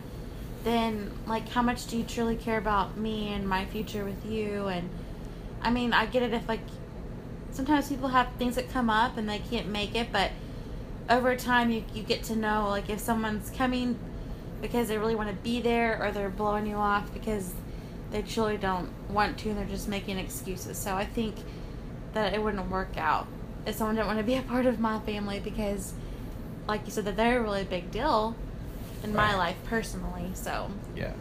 then 0.64 1.10
like 1.26 1.48
how 1.50 1.62
much 1.62 1.86
do 1.86 1.96
you 1.96 2.04
truly 2.04 2.36
care 2.36 2.58
about 2.58 2.96
me 2.96 3.32
and 3.32 3.48
my 3.48 3.64
future 3.66 4.04
with 4.04 4.26
you 4.26 4.66
and 4.68 4.90
I 5.62 5.70
mean, 5.70 5.92
I 5.92 6.06
get 6.06 6.22
it 6.22 6.32
if 6.32 6.48
like 6.48 6.60
sometimes 7.50 7.88
people 7.88 8.08
have 8.08 8.28
things 8.38 8.56
that 8.56 8.70
come 8.70 8.88
up 8.88 9.16
and 9.16 9.28
they 9.28 9.38
can't 9.38 9.68
make 9.68 9.94
it, 9.94 10.10
but 10.10 10.30
over 11.08 11.36
time 11.36 11.70
you 11.70 11.84
you 11.92 12.02
get 12.02 12.22
to 12.24 12.36
know 12.36 12.68
like 12.68 12.88
if 12.88 13.00
someone's 13.00 13.50
coming 13.50 13.98
because 14.62 14.88
they 14.88 14.96
really 14.96 15.14
want 15.14 15.28
to 15.28 15.34
be 15.36 15.60
there 15.60 16.02
or 16.02 16.12
they're 16.12 16.30
blowing 16.30 16.66
you 16.66 16.76
off 16.76 17.12
because 17.12 17.52
they 18.10 18.22
truly 18.22 18.56
don't 18.56 18.90
want 19.08 19.38
to 19.38 19.50
and 19.50 19.58
they're 19.58 19.66
just 19.66 19.88
making 19.88 20.18
excuses. 20.18 20.78
So 20.78 20.94
I 20.94 21.04
think 21.04 21.36
that 22.12 22.34
it 22.34 22.42
wouldn't 22.42 22.70
work 22.70 22.96
out 22.96 23.26
if 23.66 23.74
someone 23.76 23.94
didn't 23.96 24.06
want 24.06 24.18
to 24.18 24.24
be 24.24 24.34
a 24.36 24.42
part 24.42 24.66
of 24.66 24.80
my 24.80 24.98
family 25.00 25.40
because 25.40 25.92
like 26.68 26.82
you 26.86 26.92
said 26.92 27.04
that 27.04 27.16
they're 27.16 27.40
a 27.40 27.42
really 27.42 27.64
big 27.64 27.90
deal 27.90 28.34
in 29.02 29.14
my 29.14 29.34
life 29.34 29.56
personally. 29.64 30.30
So 30.34 30.70
Yeah. 30.96 31.12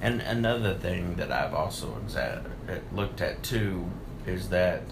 And 0.00 0.20
another 0.20 0.74
thing 0.74 1.16
that 1.16 1.32
I've 1.32 1.54
also 1.54 1.96
uh, 2.16 2.40
looked 2.92 3.20
at 3.20 3.42
too 3.42 3.86
is 4.26 4.48
that 4.50 4.82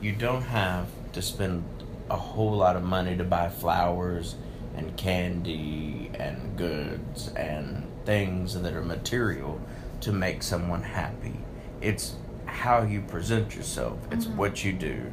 you 0.00 0.12
don't 0.12 0.42
have 0.42 0.86
to 1.12 1.22
spend 1.22 1.64
a 2.10 2.16
whole 2.16 2.52
lot 2.52 2.76
of 2.76 2.82
money 2.82 3.16
to 3.16 3.24
buy 3.24 3.48
flowers 3.48 4.36
and 4.76 4.96
candy 4.96 6.10
and 6.14 6.56
goods 6.56 7.28
and 7.36 7.86
things 8.04 8.60
that 8.60 8.72
are 8.74 8.82
material 8.82 9.60
to 10.00 10.12
make 10.12 10.42
someone 10.42 10.82
happy. 10.82 11.36
It's 11.80 12.16
how 12.46 12.82
you 12.82 13.00
present 13.02 13.54
yourself, 13.56 13.98
it's 14.10 14.26
Mhm. 14.26 14.36
what 14.36 14.64
you 14.64 14.72
do, 14.72 15.10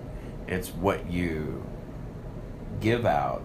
it's 0.52 0.70
what 0.70 1.10
you 1.10 1.66
give 2.82 3.06
out, 3.06 3.42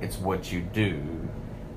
it's 0.00 0.16
what 0.16 0.50
you 0.50 0.60
do, 0.60 1.28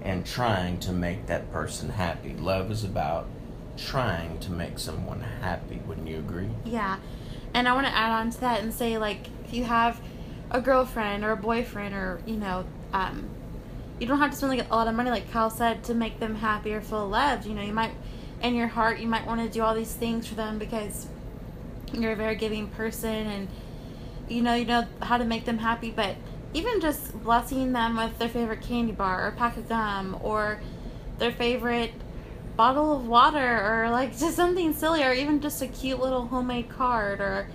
and 0.02 0.26
trying 0.26 0.80
to 0.80 0.94
make 0.94 1.26
that 1.26 1.52
person 1.52 1.90
happy. 1.90 2.34
Love 2.34 2.72
is 2.72 2.86
about 2.86 3.28
trying 3.76 4.40
to 4.40 4.52
make 4.52 4.80
someone 4.80 5.20
happy. 5.20 5.82
Wouldn't 5.86 6.08
you 6.08 6.20
agree? 6.20 6.48
Yeah. 6.64 6.98
And 7.54 7.68
I 7.68 7.74
want 7.74 7.88
to 7.88 7.94
add 7.94 8.12
on 8.12 8.30
to 8.32 8.40
that 8.40 8.62
and 8.62 8.74
say, 8.74 8.98
like, 8.98 9.28
if 9.44 9.54
you 9.54 9.66
have 9.66 10.00
a 10.50 10.62
girlfriend 10.62 11.26
or 11.26 11.32
a 11.32 11.38
boyfriend 11.38 11.94
or, 11.94 12.22
you 12.26 12.38
know, 12.38 12.66
um, 12.94 13.30
you 14.00 14.08
don't 14.08 14.20
have 14.20 14.32
to 14.32 14.38
spend 14.38 14.58
like 14.58 14.70
a 14.70 14.74
lot 14.74 14.88
of 14.88 14.96
money, 14.96 15.10
like 15.10 15.30
Kyle 15.30 15.50
said, 15.50 15.84
to 15.86 15.94
make 15.94 16.22
them 16.22 16.36
happy 16.36 16.74
or 16.74 16.80
feel 16.80 17.06
loved. 17.06 17.46
You 17.46 17.54
know, 17.54 17.62
you 17.62 17.74
might, 17.74 17.92
in 18.42 18.56
your 18.56 18.68
heart, 18.68 19.00
you 19.00 19.10
might 19.10 19.26
want 19.28 19.42
to 19.42 19.50
do 19.50 19.62
all 19.62 19.76
these 19.76 19.94
things 19.94 20.26
for 20.26 20.36
them 20.36 20.58
because 20.58 21.08
you're 21.92 22.14
a 22.14 22.16
very 22.16 22.36
giving 22.36 22.68
person 22.70 23.28
and, 23.28 23.50
you 24.27 24.41
know, 24.41 24.55
you 24.55 24.65
know 24.65 24.86
how 25.01 25.17
to 25.17 25.25
make 25.25 25.46
them 25.46 25.60
happy. 25.60 25.91
But 25.91 26.15
even 26.55 26.79
just 26.79 27.22
blessing 27.24 27.74
them 27.74 27.98
with 27.98 28.17
their 28.17 28.29
favorite 28.29 28.62
candy 28.62 28.94
bar 28.94 29.27
or 29.27 29.32
pack 29.32 29.58
of 29.58 29.67
gum 29.67 30.17
or 30.24 30.60
their 31.20 31.32
favorite 31.32 31.91
bottle 32.55 32.96
of 32.96 33.08
water 33.08 33.84
or 33.84 33.89
like 33.89 34.17
just 34.17 34.36
something 34.36 34.74
silly 34.74 35.03
or 35.03 35.12
even 35.12 35.41
just 35.41 35.62
a 35.62 35.67
cute 35.67 36.00
little 36.00 36.27
homemade 36.27 36.70
card 36.70 37.20
or 37.20 37.48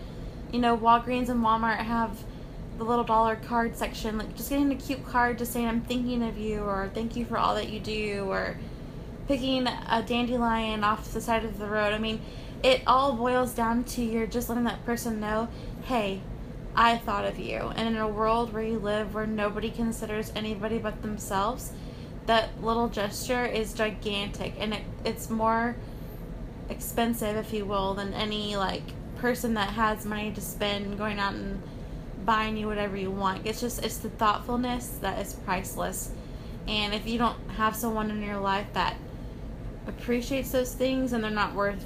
you 0.53 0.59
know 0.59 0.77
Walgreens 0.77 1.29
and 1.29 1.43
Walmart 1.43 1.79
have 1.79 2.23
the 2.77 2.85
little 2.85 3.05
dollar 3.05 3.37
card 3.37 3.77
section 3.77 4.19
like 4.19 4.37
just 4.37 4.51
getting 4.51 4.71
a 4.73 4.77
cute 4.77 5.05
card 5.07 5.39
just 5.39 5.53
saying 5.53 5.67
I'm 5.67 5.81
thinking 5.81 6.23
of 6.23 6.37
you 6.37 6.61
or 6.61 6.91
thank 6.93 7.17
you 7.17 7.25
for 7.25 7.39
all 7.39 7.55
that 7.55 7.71
you 7.71 7.81
do 7.81 8.27
or 8.29 8.59
picking 9.29 9.67
a 9.67 10.03
dandelion 10.07 10.85
off 10.85 11.11
the 11.13 11.21
side 11.21 11.45
of 11.45 11.59
the 11.59 11.67
road 11.67 11.93
I 11.93 11.99
mean 11.99 12.21
it 12.63 12.83
all 12.87 13.15
boils 13.15 13.55
down 13.55 13.85
to 13.85 14.03
you're 14.03 14.27
just 14.27 14.51
letting 14.51 14.65
that 14.65 14.85
person 14.85 15.21
know 15.21 15.49
hey 15.85 16.21
I 16.75 16.97
thought 16.97 17.25
of 17.25 17.39
you. 17.39 17.73
And 17.77 17.89
in 17.89 17.97
a 17.97 18.09
world 18.09 18.53
where 18.53 18.63
you 18.63 18.79
live 18.79 19.15
where 19.15 19.27
nobody 19.27 19.71
considers 19.71 20.33
anybody 20.35 20.79
but 20.79 21.03
themselves 21.03 21.73
that 22.27 22.63
little 22.63 22.89
gesture 22.89 23.45
is 23.45 23.73
gigantic. 23.73 24.55
And 24.59 24.75
it, 24.75 24.83
it's 25.05 25.31
more 25.31 25.77
expensive 26.69 27.37
if 27.37 27.53
you 27.53 27.65
will 27.65 27.95
than 27.95 28.15
any 28.15 28.57
like 28.57 28.83
person 29.17 29.55
that 29.55 29.71
has 29.71 30.07
money 30.07 30.33
to 30.33 30.41
spend 30.41 30.97
going 30.97 31.19
out 31.19 31.35
and 31.35 31.61
buying 32.25 32.57
you 32.57 32.67
whatever 32.67 32.97
you 32.97 33.11
want. 33.11 33.47
It's 33.47 33.61
just 33.61 33.85
it's 33.85 33.99
the 33.99 34.11
thoughtfulness 34.11 34.99
that 35.01 35.19
is 35.19 35.35
priceless. 35.35 36.13
And 36.69 36.95
if 36.95 37.07
you 37.07 37.19
don't 37.19 37.39
have 37.57 37.75
someone 37.75 38.11
in 38.11 38.23
your 38.23 38.39
life 38.39 38.69
that 38.75 38.97
appreciates 39.87 40.53
those 40.53 40.73
things 40.75 41.13
and 41.13 41.25
they're 41.25 41.31
not 41.31 41.55
worth 41.55 41.85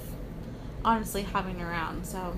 honestly 0.83 1.23
having 1.23 1.61
around. 1.61 2.05
So 2.05 2.37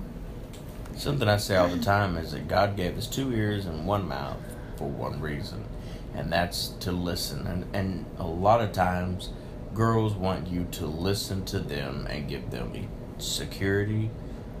Something 0.98 1.28
I 1.28 1.36
say 1.36 1.54
all 1.54 1.68
the 1.68 1.78
time 1.78 2.16
is 2.16 2.32
that 2.32 2.48
God 2.48 2.76
gave 2.76 2.98
us 2.98 3.06
two 3.06 3.32
ears 3.32 3.66
and 3.66 3.86
one 3.86 4.08
mouth 4.08 4.36
for 4.76 4.88
one 4.88 5.20
reason, 5.20 5.64
and 6.12 6.32
that's 6.32 6.70
to 6.80 6.90
listen. 6.90 7.46
And, 7.46 7.72
and 7.72 8.04
a 8.18 8.26
lot 8.26 8.60
of 8.60 8.72
times, 8.72 9.30
girls 9.74 10.14
want 10.14 10.48
you 10.48 10.66
to 10.72 10.86
listen 10.86 11.44
to 11.46 11.60
them 11.60 12.08
and 12.10 12.28
give 12.28 12.50
them 12.50 12.88
security 13.18 14.10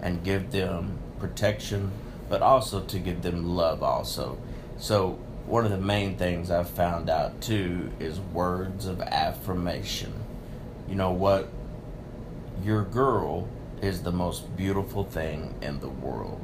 and 0.00 0.22
give 0.22 0.52
them 0.52 0.98
protection, 1.18 1.90
but 2.28 2.40
also 2.40 2.82
to 2.82 3.00
give 3.00 3.22
them 3.22 3.56
love, 3.56 3.82
also. 3.82 4.38
So, 4.76 5.18
one 5.44 5.64
of 5.64 5.72
the 5.72 5.76
main 5.76 6.16
things 6.16 6.52
I've 6.52 6.70
found 6.70 7.10
out 7.10 7.40
too 7.40 7.90
is 7.98 8.20
words 8.20 8.86
of 8.86 9.00
affirmation. 9.00 10.12
You 10.88 10.94
know 10.94 11.10
what? 11.10 11.48
your 12.62 12.84
girl 12.84 13.48
is 13.82 14.02
the 14.02 14.12
most 14.12 14.56
beautiful 14.56 15.04
thing 15.04 15.54
in 15.62 15.80
the 15.80 15.88
world. 15.88 16.40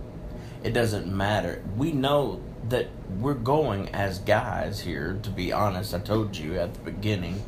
It 0.62 0.72
doesn't 0.72 1.06
matter. 1.06 1.62
We 1.76 1.92
know 1.92 2.40
that 2.68 2.88
we're 3.20 3.34
going 3.34 3.90
as 3.90 4.18
guys 4.18 4.80
here, 4.80 5.18
to 5.22 5.30
be 5.30 5.52
honest. 5.52 5.94
I 5.94 5.98
told 5.98 6.36
you 6.36 6.58
at 6.58 6.72
the 6.72 6.80
beginning 6.80 7.42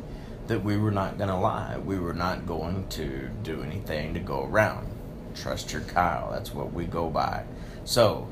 that 0.47 0.63
we 0.63 0.77
were 0.77 0.91
not 0.91 1.17
going 1.17 1.29
to 1.29 1.35
lie. 1.35 1.77
We 1.77 1.99
were 1.99 2.13
not 2.13 2.45
going 2.45 2.87
to 2.89 3.29
do 3.43 3.63
anything 3.63 4.13
to 4.13 4.19
go 4.19 4.43
around. 4.43 4.87
Trust 5.35 5.73
your 5.73 5.81
Kyle. 5.81 6.31
That's 6.31 6.53
what 6.53 6.73
we 6.73 6.85
go 6.85 7.09
by. 7.09 7.43
So, 7.85 8.27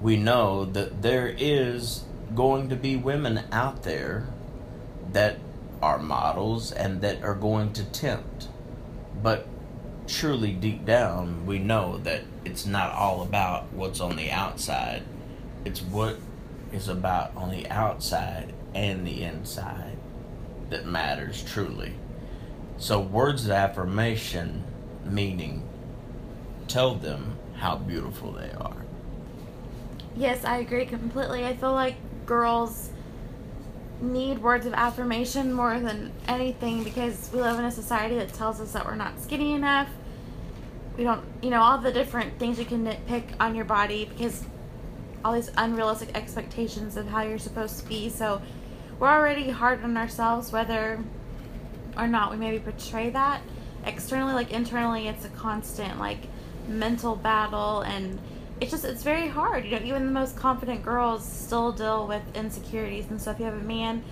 we 0.00 0.16
know 0.16 0.64
that 0.64 1.02
there 1.02 1.34
is 1.36 2.04
going 2.34 2.68
to 2.68 2.76
be 2.76 2.96
women 2.96 3.44
out 3.50 3.82
there 3.82 4.26
that 5.12 5.38
are 5.82 5.98
models 5.98 6.72
and 6.72 7.00
that 7.00 7.22
are 7.22 7.34
going 7.34 7.72
to 7.74 7.84
tempt. 7.84 8.48
But 9.22 9.46
truly 10.08 10.52
deep 10.52 10.84
down, 10.84 11.46
we 11.46 11.58
know 11.58 11.98
that 11.98 12.22
it's 12.44 12.66
not 12.66 12.92
all 12.92 13.22
about 13.22 13.72
what's 13.72 14.00
on 14.00 14.16
the 14.16 14.30
outside. 14.30 15.02
It's 15.64 15.82
what 15.82 16.18
is 16.72 16.88
about 16.88 17.36
on 17.36 17.50
the 17.50 17.68
outside 17.68 18.52
and 18.74 19.06
the 19.06 19.22
inside 19.22 19.98
that 20.70 20.86
matters 20.86 21.42
truly. 21.42 21.94
So, 22.78 23.00
words 23.00 23.44
of 23.44 23.50
affirmation, 23.50 24.64
meaning 25.04 25.68
tell 26.68 26.94
them 26.94 27.36
how 27.56 27.76
beautiful 27.76 28.32
they 28.32 28.50
are. 28.52 28.76
Yes, 30.16 30.44
I 30.44 30.58
agree 30.58 30.86
completely. 30.86 31.44
I 31.44 31.56
feel 31.56 31.72
like 31.72 31.96
girls 32.26 32.90
need 34.00 34.38
words 34.38 34.66
of 34.66 34.74
affirmation 34.74 35.52
more 35.52 35.78
than 35.80 36.12
anything 36.28 36.84
because 36.84 37.30
we 37.32 37.40
live 37.40 37.58
in 37.58 37.64
a 37.64 37.70
society 37.70 38.14
that 38.16 38.32
tells 38.32 38.60
us 38.60 38.72
that 38.72 38.84
we're 38.86 38.94
not 38.94 39.20
skinny 39.20 39.54
enough. 39.54 39.88
We 40.98 41.04
don't, 41.04 41.24
you 41.42 41.50
know, 41.50 41.62
all 41.62 41.78
the 41.78 41.92
different 41.92 42.38
things 42.40 42.58
you 42.58 42.64
can 42.64 42.84
nitpick 42.84 43.22
on 43.38 43.54
your 43.54 43.64
body 43.64 44.04
because 44.04 44.44
all 45.24 45.32
these 45.32 45.50
unrealistic 45.56 46.16
expectations 46.16 46.96
of 46.96 47.06
how 47.06 47.22
you're 47.22 47.38
supposed 47.38 47.78
to 47.78 47.86
be. 47.86 48.10
So 48.10 48.42
we're 48.98 49.08
already 49.08 49.48
hard 49.48 49.82
on 49.84 49.96
ourselves, 49.96 50.50
whether 50.50 50.98
or 51.96 52.08
not 52.08 52.32
we 52.32 52.36
maybe 52.36 52.58
portray 52.58 53.10
that. 53.10 53.42
Externally, 53.86 54.34
like 54.34 54.50
internally, 54.50 55.06
it's 55.06 55.24
a 55.24 55.28
constant 55.30 56.00
like 56.00 56.18
mental 56.66 57.14
battle 57.14 57.80
and 57.82 58.18
it's 58.60 58.72
just 58.72 58.84
it's 58.84 59.04
very 59.04 59.28
hard. 59.28 59.64
You 59.64 59.78
know 59.78 59.86
even 59.86 60.04
the 60.04 60.12
most 60.12 60.36
confident 60.36 60.82
girls 60.82 61.24
still 61.24 61.70
deal 61.70 62.08
with 62.08 62.22
insecurities 62.34 63.06
and 63.08 63.22
so 63.22 63.30
if 63.30 63.38
you 63.38 63.44
have 63.44 63.54
a 63.54 63.58
man 63.64 64.02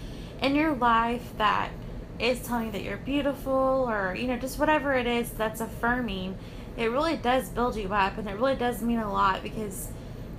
in 0.41 0.55
your 0.55 0.75
life 0.77 1.33
that 1.39 1.71
is 2.19 2.41
telling 2.41 2.67
you 2.67 2.73
that 2.73 2.83
you're 2.83 2.97
beautiful 2.99 3.87
or 3.89 4.15
you 4.15 4.27
know 4.27 4.37
just 4.37 4.59
whatever 4.59 4.95
it 4.95 5.07
is 5.07 5.31
that's 5.31 5.61
affirming 5.61 6.39
it 6.77 6.91
really 6.91 7.17
does 7.17 7.49
build 7.49 7.77
you 7.77 7.93
up 7.93 8.19
and 8.19 8.29
it 8.29 8.37
really 8.37 8.57
does 8.57 8.83
mean 8.83 8.99
a 8.99 9.13
lot 9.13 9.43
because 9.43 9.89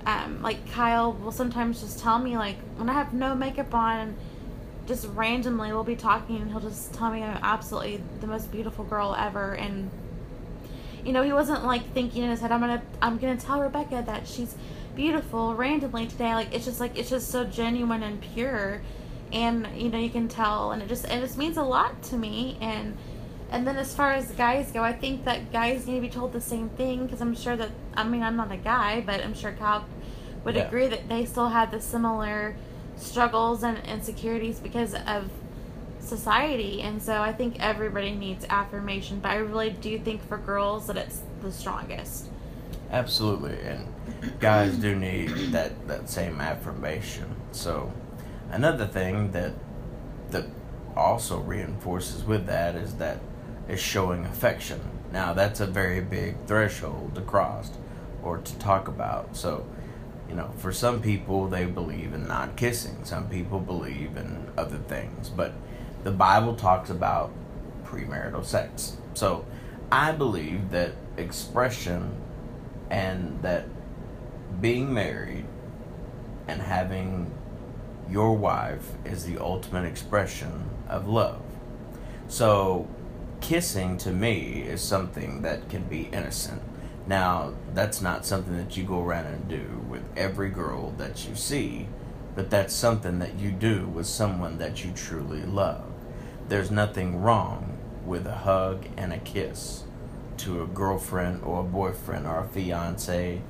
um, 0.06 0.40
like 0.42 0.70
kyle 0.72 1.12
will 1.12 1.32
sometimes 1.32 1.80
just 1.80 1.98
tell 1.98 2.18
me 2.18 2.36
like 2.36 2.56
when 2.76 2.88
i 2.88 2.92
have 2.92 3.12
no 3.12 3.34
makeup 3.34 3.74
on 3.74 4.16
just 4.86 5.06
randomly 5.08 5.72
we'll 5.72 5.84
be 5.84 5.96
talking 5.96 6.36
and 6.36 6.50
he'll 6.50 6.60
just 6.60 6.94
tell 6.94 7.10
me 7.10 7.22
i'm 7.22 7.38
absolutely 7.42 8.02
the 8.20 8.26
most 8.26 8.50
beautiful 8.50 8.84
girl 8.84 9.14
ever 9.18 9.54
and 9.54 9.90
you 11.04 11.12
know, 11.12 11.22
he 11.22 11.32
wasn't 11.32 11.64
like 11.64 11.92
thinking 11.94 12.24
in 12.24 12.30
his 12.30 12.40
head, 12.40 12.52
I'm 12.52 12.60
gonna, 12.60 12.82
I'm 13.00 13.18
gonna 13.18 13.36
tell 13.36 13.60
Rebecca 13.60 14.02
that 14.06 14.26
she's 14.26 14.54
beautiful 14.94 15.54
randomly 15.54 16.06
today. 16.06 16.34
Like 16.34 16.54
it's 16.54 16.64
just 16.64 16.80
like 16.80 16.98
it's 16.98 17.10
just 17.10 17.30
so 17.30 17.44
genuine 17.44 18.02
and 18.02 18.20
pure, 18.20 18.82
and 19.32 19.66
you 19.74 19.88
know 19.88 19.98
you 19.98 20.10
can 20.10 20.28
tell, 20.28 20.72
and 20.72 20.82
it 20.82 20.88
just 20.88 21.04
it 21.06 21.20
just 21.20 21.38
means 21.38 21.56
a 21.56 21.62
lot 21.62 22.02
to 22.04 22.16
me. 22.16 22.58
And 22.60 22.96
and 23.50 23.66
then 23.66 23.76
as 23.76 23.94
far 23.94 24.12
as 24.12 24.30
guys 24.32 24.70
go, 24.72 24.82
I 24.82 24.92
think 24.92 25.24
that 25.24 25.52
guys 25.52 25.86
need 25.86 25.96
to 25.96 26.00
be 26.00 26.08
told 26.08 26.32
the 26.32 26.40
same 26.40 26.68
thing 26.70 27.04
because 27.06 27.20
I'm 27.20 27.34
sure 27.34 27.56
that 27.56 27.70
I 27.94 28.04
mean 28.04 28.22
I'm 28.22 28.36
not 28.36 28.52
a 28.52 28.56
guy, 28.56 29.00
but 29.00 29.22
I'm 29.22 29.34
sure 29.34 29.52
Kyle 29.52 29.86
would 30.44 30.56
Yeah. 30.56 30.66
agree 30.66 30.86
that 30.88 31.08
they 31.08 31.24
still 31.24 31.48
had 31.48 31.70
the 31.70 31.80
similar 31.80 32.56
struggles 32.96 33.62
and 33.62 33.78
insecurities 33.86 34.58
because 34.60 34.94
of 34.94 35.30
society 36.00 36.80
and 36.80 37.02
so 37.02 37.20
i 37.20 37.32
think 37.32 37.56
everybody 37.60 38.12
needs 38.12 38.44
affirmation 38.48 39.20
but 39.20 39.30
i 39.30 39.36
really 39.36 39.70
do 39.70 39.98
think 39.98 40.26
for 40.26 40.38
girls 40.38 40.86
that 40.86 40.96
it's 40.96 41.20
the 41.42 41.52
strongest 41.52 42.26
Absolutely, 42.90 43.58
and 43.60 43.86
guys 44.40 44.74
do 44.76 44.94
need 44.96 45.28
that 45.52 45.86
that 45.88 46.08
same 46.08 46.40
affirmation. 46.40 47.36
So, 47.52 47.92
another 48.50 48.86
thing 48.86 49.32
that 49.32 49.52
that 50.30 50.46
also 50.96 51.38
reinforces 51.38 52.24
with 52.24 52.46
that 52.46 52.74
is 52.74 52.94
that 52.94 53.18
is 53.68 53.80
showing 53.80 54.24
affection. 54.24 54.80
Now, 55.12 55.32
that's 55.32 55.60
a 55.60 55.66
very 55.66 56.00
big 56.00 56.36
threshold 56.46 57.14
to 57.14 57.20
cross 57.20 57.70
or 58.22 58.38
to 58.38 58.58
talk 58.58 58.88
about. 58.88 59.36
So, 59.36 59.66
you 60.28 60.34
know, 60.34 60.50
for 60.58 60.72
some 60.72 61.00
people, 61.00 61.48
they 61.48 61.64
believe 61.64 62.12
in 62.12 62.26
not 62.26 62.56
kissing. 62.56 63.04
Some 63.04 63.28
people 63.28 63.60
believe 63.60 64.16
in 64.16 64.50
other 64.56 64.78
things. 64.78 65.28
But 65.28 65.54
the 66.04 66.10
Bible 66.10 66.54
talks 66.54 66.90
about 66.90 67.32
premarital 67.84 68.44
sex. 68.44 68.96
So, 69.14 69.44
I 69.90 70.12
believe 70.12 70.70
that 70.70 70.92
expression 71.16 72.14
and 72.90 73.40
that 73.42 73.66
being 74.60 74.92
married 74.92 75.46
and 76.46 76.60
having 76.60 77.32
your 78.10 78.34
wife 78.36 78.92
is 79.04 79.24
the 79.24 79.38
ultimate 79.38 79.84
expression 79.84 80.68
of 80.88 81.08
love. 81.08 81.40
So, 82.28 82.88
kissing 83.40 83.96
to 83.98 84.10
me 84.10 84.62
is 84.62 84.80
something 84.80 85.42
that 85.42 85.68
can 85.68 85.84
be 85.84 86.08
innocent. 86.12 86.62
Now, 87.06 87.54
that's 87.74 88.02
not 88.02 88.26
something 88.26 88.56
that 88.56 88.76
you 88.76 88.84
go 88.84 89.02
around 89.02 89.26
and 89.26 89.48
do 89.48 89.84
with 89.88 90.02
every 90.16 90.50
girl 90.50 90.92
that 90.98 91.26
you 91.26 91.34
see, 91.34 91.88
but 92.34 92.50
that's 92.50 92.74
something 92.74 93.18
that 93.20 93.38
you 93.38 93.50
do 93.50 93.86
with 93.86 94.06
someone 94.06 94.58
that 94.58 94.84
you 94.84 94.92
truly 94.92 95.42
love. 95.42 95.84
There's 96.48 96.70
nothing 96.70 97.22
wrong 97.22 97.78
with 98.04 98.26
a 98.26 98.34
hug 98.34 98.86
and 98.96 99.12
a 99.12 99.18
kiss 99.18 99.84
to 100.38 100.62
a 100.62 100.66
girlfriend 100.66 101.42
or 101.42 101.60
a 101.60 101.64
boyfriend 101.64 102.26
or 102.26 102.40
a 102.40 102.48
fiance 102.48 103.40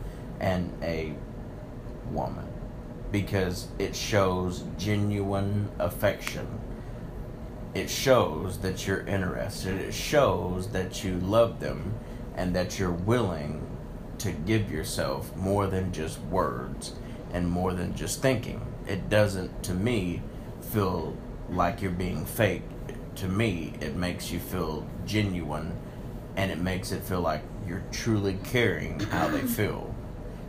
and 0.40 0.72
a 0.82 1.14
woman 2.10 2.46
because 3.12 3.68
it 3.78 3.94
shows 3.94 4.64
genuine 4.76 5.68
affection. 5.78 6.60
It 7.74 7.90
shows 7.90 8.58
that 8.58 8.86
you're 8.86 9.06
interested. 9.06 9.80
It 9.80 9.94
shows 9.94 10.68
that 10.70 11.04
you 11.04 11.18
love 11.18 11.60
them 11.60 11.94
and 12.36 12.54
that 12.56 12.78
you're 12.78 12.90
willing 12.90 13.66
to 14.18 14.32
give 14.32 14.70
yourself 14.70 15.34
more 15.36 15.66
than 15.66 15.92
just 15.92 16.20
words 16.22 16.94
and 17.32 17.48
more 17.48 17.74
than 17.74 17.94
just 17.94 18.22
thinking. 18.22 18.64
It 18.86 19.08
doesn't, 19.08 19.62
to 19.64 19.74
me, 19.74 20.22
feel 20.72 21.16
like 21.50 21.82
you're 21.82 21.90
being 21.90 22.24
fake. 22.24 22.62
To 23.16 23.28
me, 23.28 23.74
it 23.80 23.96
makes 23.96 24.30
you 24.30 24.38
feel 24.38 24.86
genuine 25.06 25.72
and 26.36 26.50
it 26.50 26.58
makes 26.58 26.92
it 26.92 27.02
feel 27.02 27.20
like 27.20 27.42
you're 27.66 27.82
truly 27.90 28.38
caring 28.44 29.00
how 29.00 29.28
they 29.28 29.40
feel 29.46 29.94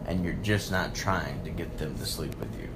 and 0.05 0.23
you're 0.23 0.33
just 0.35 0.71
not 0.71 0.95
trying 0.95 1.43
to 1.43 1.49
get 1.49 1.77
them 1.77 1.95
to 1.97 2.05
sleep 2.05 2.35
with 2.39 2.59
you. 2.59 2.69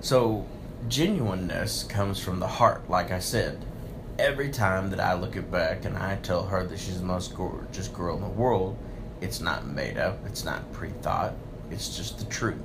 So, 0.00 0.46
genuineness 0.86 1.82
comes 1.82 2.20
from 2.20 2.38
the 2.38 2.46
heart, 2.46 2.88
like 2.88 3.10
I 3.10 3.18
said. 3.18 3.64
Every 4.18 4.50
time 4.50 4.90
that 4.90 5.00
I 5.00 5.14
look 5.14 5.36
at 5.36 5.50
Bec 5.50 5.84
and 5.84 5.96
I 5.96 6.16
tell 6.16 6.44
her 6.44 6.64
that 6.64 6.78
she's 6.78 7.00
the 7.00 7.06
most 7.06 7.34
gorgeous 7.34 7.88
girl 7.88 8.16
in 8.16 8.22
the 8.22 8.28
world, 8.28 8.76
it's 9.20 9.40
not 9.40 9.66
made 9.66 9.98
up, 9.98 10.24
it's 10.26 10.44
not 10.44 10.72
pre 10.72 10.90
thought, 11.02 11.34
it's 11.70 11.96
just 11.96 12.18
the 12.18 12.24
truth. 12.26 12.62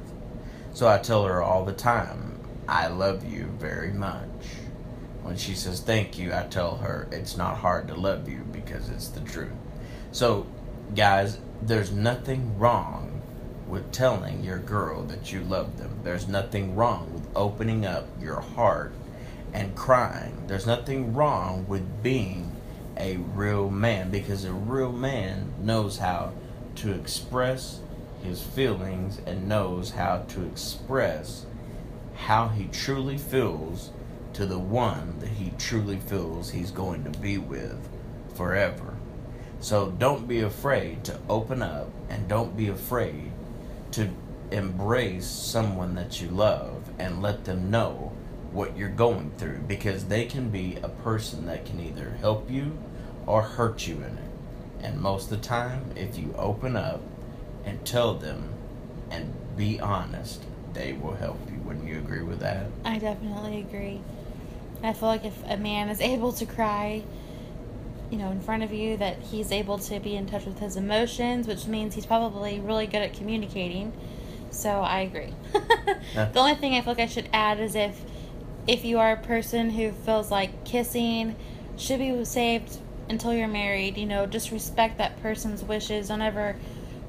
So 0.73 0.87
I 0.87 0.97
tell 0.97 1.25
her 1.25 1.41
all 1.41 1.65
the 1.65 1.73
time, 1.73 2.39
I 2.67 2.87
love 2.87 3.25
you 3.25 3.45
very 3.59 3.91
much. 3.91 4.29
When 5.21 5.37
she 5.37 5.53
says 5.53 5.79
thank 5.79 6.17
you, 6.17 6.33
I 6.33 6.43
tell 6.43 6.77
her 6.77 7.07
it's 7.11 7.37
not 7.37 7.57
hard 7.57 7.87
to 7.87 7.95
love 7.95 8.27
you 8.27 8.45
because 8.51 8.89
it's 8.89 9.07
the 9.07 9.21
truth. 9.21 9.53
So, 10.11 10.45
guys, 10.95 11.39
there's 11.61 11.91
nothing 11.91 12.57
wrong 12.59 13.12
with 13.67 13.91
telling 13.91 14.43
your 14.43 14.59
girl 14.59 15.03
that 15.03 15.31
you 15.31 15.41
love 15.41 15.77
them. 15.77 15.99
There's 16.03 16.27
nothing 16.27 16.75
wrong 16.75 17.13
with 17.13 17.27
opening 17.35 17.85
up 17.85 18.07
your 18.21 18.41
heart 18.41 18.93
and 19.53 19.75
crying. 19.75 20.43
There's 20.47 20.65
nothing 20.65 21.13
wrong 21.13 21.67
with 21.67 22.03
being 22.03 22.55
a 22.97 23.17
real 23.17 23.69
man 23.69 24.11
because 24.11 24.45
a 24.45 24.53
real 24.53 24.91
man 24.91 25.53
knows 25.59 25.97
how 25.97 26.33
to 26.75 26.91
express 26.91 27.79
his 28.23 28.41
feelings 28.41 29.19
and 29.25 29.47
knows 29.47 29.91
how 29.91 30.19
to 30.29 30.45
express 30.45 31.45
how 32.15 32.47
he 32.47 32.65
truly 32.65 33.17
feels 33.17 33.91
to 34.33 34.45
the 34.45 34.59
one 34.59 35.19
that 35.19 35.29
he 35.29 35.51
truly 35.57 35.97
feels 35.97 36.49
he's 36.49 36.71
going 36.71 37.03
to 37.03 37.19
be 37.19 37.37
with 37.37 37.89
forever. 38.35 38.95
So 39.59 39.91
don't 39.91 40.27
be 40.27 40.41
afraid 40.41 41.03
to 41.05 41.19
open 41.29 41.61
up 41.61 41.89
and 42.09 42.27
don't 42.27 42.57
be 42.57 42.67
afraid 42.67 43.32
to 43.93 44.09
embrace 44.51 45.25
someone 45.25 45.95
that 45.95 46.21
you 46.21 46.27
love 46.29 46.89
and 46.99 47.21
let 47.21 47.45
them 47.45 47.71
know 47.71 48.11
what 48.51 48.77
you're 48.77 48.89
going 48.89 49.31
through 49.37 49.59
because 49.67 50.05
they 50.05 50.25
can 50.25 50.49
be 50.49 50.77
a 50.83 50.89
person 50.89 51.45
that 51.47 51.65
can 51.65 51.79
either 51.79 52.17
help 52.19 52.49
you 52.51 52.77
or 53.25 53.41
hurt 53.41 53.87
you 53.87 53.95
in 53.95 54.17
it. 54.17 54.83
And 54.83 54.99
most 54.99 55.31
of 55.31 55.41
the 55.41 55.47
time, 55.47 55.91
if 55.95 56.17
you 56.17 56.35
open 56.37 56.75
up 56.75 57.01
and 57.65 57.83
tell 57.85 58.13
them 58.13 58.49
and 59.09 59.33
be 59.55 59.79
honest, 59.79 60.43
they 60.73 60.93
will 60.93 61.15
help 61.15 61.39
you. 61.49 61.59
Wouldn't 61.59 61.87
you 61.87 61.99
agree 61.99 62.23
with 62.23 62.39
that? 62.39 62.67
I 62.83 62.99
definitely 62.99 63.59
agree. 63.59 64.01
I 64.83 64.93
feel 64.93 65.07
like 65.07 65.23
if 65.23 65.37
a 65.47 65.57
man 65.57 65.89
is 65.89 66.01
able 66.01 66.33
to 66.33 66.45
cry 66.45 67.03
you 68.13 68.19
know, 68.19 68.29
in 68.29 68.39
front 68.39 68.61
of 68.61 68.71
you, 68.71 68.95
that 68.97 69.17
he's 69.17 69.51
able 69.51 69.79
to 69.79 69.99
be 69.99 70.15
in 70.15 70.27
touch 70.27 70.45
with 70.45 70.59
his 70.59 70.75
emotions, 70.75 71.47
which 71.47 71.65
means 71.65 71.95
he's 71.95 72.05
probably 72.05 72.59
really 72.59 72.85
good 72.85 73.01
at 73.01 73.11
communicating. 73.13 73.91
So 74.51 74.69
I 74.69 74.99
agree. 74.99 75.33
yeah. 76.13 76.25
The 76.25 76.39
only 76.39 76.53
thing 76.53 76.75
I 76.75 76.81
feel 76.81 76.93
like 76.93 77.01
I 77.01 77.07
should 77.07 77.27
add 77.33 77.59
is 77.59 77.73
if 77.73 77.99
if 78.67 78.85
you 78.85 78.99
are 78.99 79.13
a 79.13 79.17
person 79.17 79.71
who 79.71 79.91
feels 79.91 80.29
like 80.29 80.63
kissing 80.63 81.35
should 81.75 81.97
be 81.97 82.23
saved 82.23 82.77
until 83.09 83.33
you're 83.33 83.47
married, 83.47 83.97
you 83.97 84.05
know, 84.05 84.27
just 84.27 84.51
respect 84.51 84.99
that 84.99 85.19
person's 85.23 85.63
wishes. 85.63 86.09
Don't 86.09 86.21
ever 86.21 86.55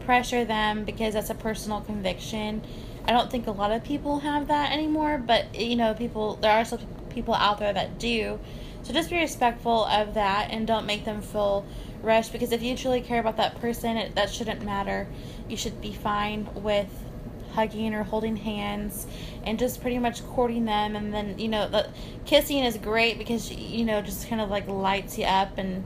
pressure 0.06 0.46
them 0.46 0.84
because 0.84 1.12
that's 1.12 1.28
a 1.28 1.34
personal 1.34 1.82
conviction. 1.82 2.62
I 3.06 3.12
don't 3.12 3.30
think 3.30 3.46
a 3.46 3.50
lot 3.50 3.72
of 3.72 3.84
people 3.84 4.20
have 4.20 4.48
that 4.48 4.72
anymore, 4.72 5.18
but 5.18 5.54
you 5.54 5.76
know, 5.76 5.92
people 5.92 6.36
there 6.36 6.52
are 6.52 6.64
some 6.64 6.80
people 7.10 7.34
out 7.34 7.58
there 7.58 7.74
that 7.74 7.98
do. 7.98 8.40
So 8.84 8.92
just 8.92 9.08
be 9.10 9.18
respectful 9.18 9.86
of 9.86 10.14
that 10.14 10.48
and 10.50 10.66
don't 10.66 10.84
make 10.84 11.04
them 11.06 11.22
feel 11.22 11.64
rushed 12.02 12.32
because 12.32 12.52
if 12.52 12.62
you 12.62 12.76
truly 12.76 13.00
care 13.00 13.18
about 13.18 13.38
that 13.38 13.58
person, 13.60 13.96
it, 13.96 14.14
that 14.14 14.30
shouldn't 14.30 14.62
matter. 14.62 15.08
You 15.48 15.56
should 15.56 15.80
be 15.80 15.92
fine 15.92 16.48
with 16.54 16.90
hugging 17.54 17.94
or 17.94 18.02
holding 18.02 18.36
hands 18.36 19.06
and 19.44 19.58
just 19.58 19.80
pretty 19.80 19.98
much 19.98 20.24
courting 20.26 20.64
them 20.64 20.96
and 20.96 21.14
then 21.14 21.38
you 21.38 21.46
know 21.46 21.68
the 21.68 21.88
kissing 22.26 22.58
is 22.58 22.76
great 22.76 23.16
because 23.16 23.48
you 23.52 23.84
know 23.84 24.02
just 24.02 24.28
kind 24.28 24.40
of 24.40 24.50
like 24.50 24.66
lights 24.66 25.16
you 25.16 25.24
up 25.24 25.56
and 25.56 25.84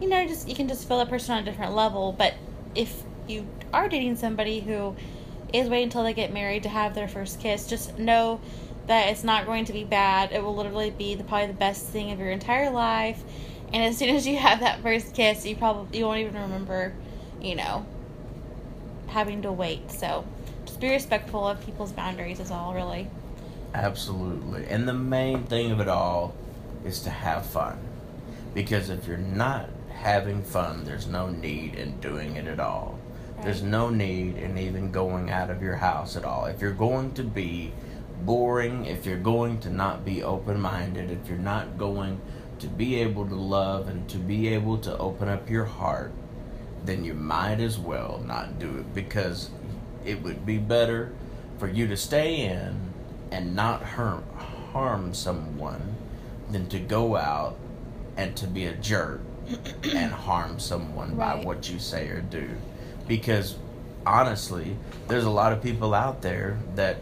you 0.00 0.08
know 0.08 0.26
just 0.26 0.48
you 0.48 0.54
can 0.54 0.66
just 0.66 0.88
feel 0.88 0.98
a 0.98 1.04
person 1.04 1.34
on 1.34 1.42
a 1.42 1.44
different 1.44 1.74
level 1.74 2.12
but 2.16 2.32
if 2.74 3.02
you 3.28 3.46
are 3.70 3.86
dating 3.86 4.16
somebody 4.16 4.60
who 4.60 4.96
is 5.52 5.68
waiting 5.68 5.84
until 5.84 6.02
they 6.02 6.14
get 6.14 6.32
married 6.32 6.62
to 6.62 6.70
have 6.70 6.94
their 6.94 7.08
first 7.08 7.38
kiss 7.38 7.66
just 7.66 7.98
know 7.98 8.40
that 8.90 9.08
it's 9.10 9.22
not 9.22 9.46
going 9.46 9.64
to 9.64 9.72
be 9.72 9.84
bad. 9.84 10.32
It 10.32 10.42
will 10.42 10.56
literally 10.56 10.90
be 10.90 11.14
the, 11.14 11.22
probably 11.22 11.46
the 11.46 11.52
best 11.52 11.86
thing 11.86 12.10
of 12.10 12.18
your 12.18 12.32
entire 12.32 12.70
life. 12.70 13.22
And 13.72 13.84
as 13.84 13.96
soon 13.96 14.08
as 14.16 14.26
you 14.26 14.36
have 14.36 14.58
that 14.60 14.82
first 14.82 15.14
kiss, 15.14 15.46
you 15.46 15.54
probably 15.54 16.00
you 16.00 16.06
won't 16.06 16.18
even 16.18 16.34
remember, 16.34 16.92
you 17.40 17.54
know, 17.54 17.86
having 19.06 19.42
to 19.42 19.52
wait. 19.52 19.92
So 19.92 20.24
just 20.64 20.80
be 20.80 20.90
respectful 20.90 21.46
of 21.46 21.64
people's 21.64 21.92
boundaries 21.92 22.40
is 22.40 22.50
all 22.50 22.74
really. 22.74 23.08
Absolutely. 23.74 24.66
And 24.66 24.88
the 24.88 24.92
main 24.92 25.44
thing 25.44 25.70
of 25.70 25.78
it 25.78 25.86
all 25.86 26.34
is 26.84 26.98
to 27.02 27.10
have 27.10 27.46
fun. 27.46 27.78
Because 28.54 28.90
if 28.90 29.06
you're 29.06 29.18
not 29.18 29.68
having 29.92 30.42
fun, 30.42 30.84
there's 30.84 31.06
no 31.06 31.28
need 31.28 31.76
in 31.76 32.00
doing 32.00 32.34
it 32.34 32.48
at 32.48 32.58
all. 32.58 32.98
Right. 33.36 33.44
There's 33.44 33.62
no 33.62 33.88
need 33.88 34.36
in 34.36 34.58
even 34.58 34.90
going 34.90 35.30
out 35.30 35.48
of 35.48 35.62
your 35.62 35.76
house 35.76 36.16
at 36.16 36.24
all. 36.24 36.46
If 36.46 36.60
you're 36.60 36.72
going 36.72 37.12
to 37.12 37.22
be 37.22 37.72
boring, 38.24 38.86
if 38.86 39.06
you're 39.06 39.18
going 39.18 39.60
to 39.60 39.70
not 39.70 40.04
be 40.04 40.22
open 40.22 40.60
minded, 40.60 41.10
if 41.10 41.28
you're 41.28 41.38
not 41.38 41.78
going 41.78 42.20
to 42.58 42.66
be 42.66 42.96
able 42.96 43.26
to 43.26 43.34
love 43.34 43.88
and 43.88 44.08
to 44.08 44.18
be 44.18 44.48
able 44.48 44.78
to 44.78 44.96
open 44.98 45.28
up 45.28 45.48
your 45.48 45.64
heart, 45.64 46.12
then 46.84 47.04
you 47.04 47.14
might 47.14 47.60
as 47.60 47.78
well 47.78 48.22
not 48.26 48.58
do 48.58 48.78
it 48.78 48.94
because 48.94 49.50
it 50.04 50.22
would 50.22 50.46
be 50.46 50.58
better 50.58 51.12
for 51.58 51.68
you 51.68 51.86
to 51.86 51.96
stay 51.96 52.40
in 52.40 52.92
and 53.30 53.54
not 53.54 53.82
harm, 53.82 54.24
harm 54.72 55.14
someone 55.14 55.94
than 56.50 56.68
to 56.68 56.78
go 56.78 57.16
out 57.16 57.56
and 58.16 58.36
to 58.36 58.46
be 58.46 58.66
a 58.66 58.74
jerk 58.74 59.20
and 59.84 60.12
harm 60.12 60.58
someone 60.58 61.16
right. 61.16 61.38
by 61.38 61.44
what 61.44 61.70
you 61.70 61.78
say 61.78 62.08
or 62.08 62.20
do. 62.20 62.48
Because 63.06 63.56
honestly, 64.06 64.76
there's 65.08 65.24
a 65.24 65.30
lot 65.30 65.52
of 65.52 65.62
people 65.62 65.94
out 65.94 66.22
there 66.22 66.58
that 66.74 66.98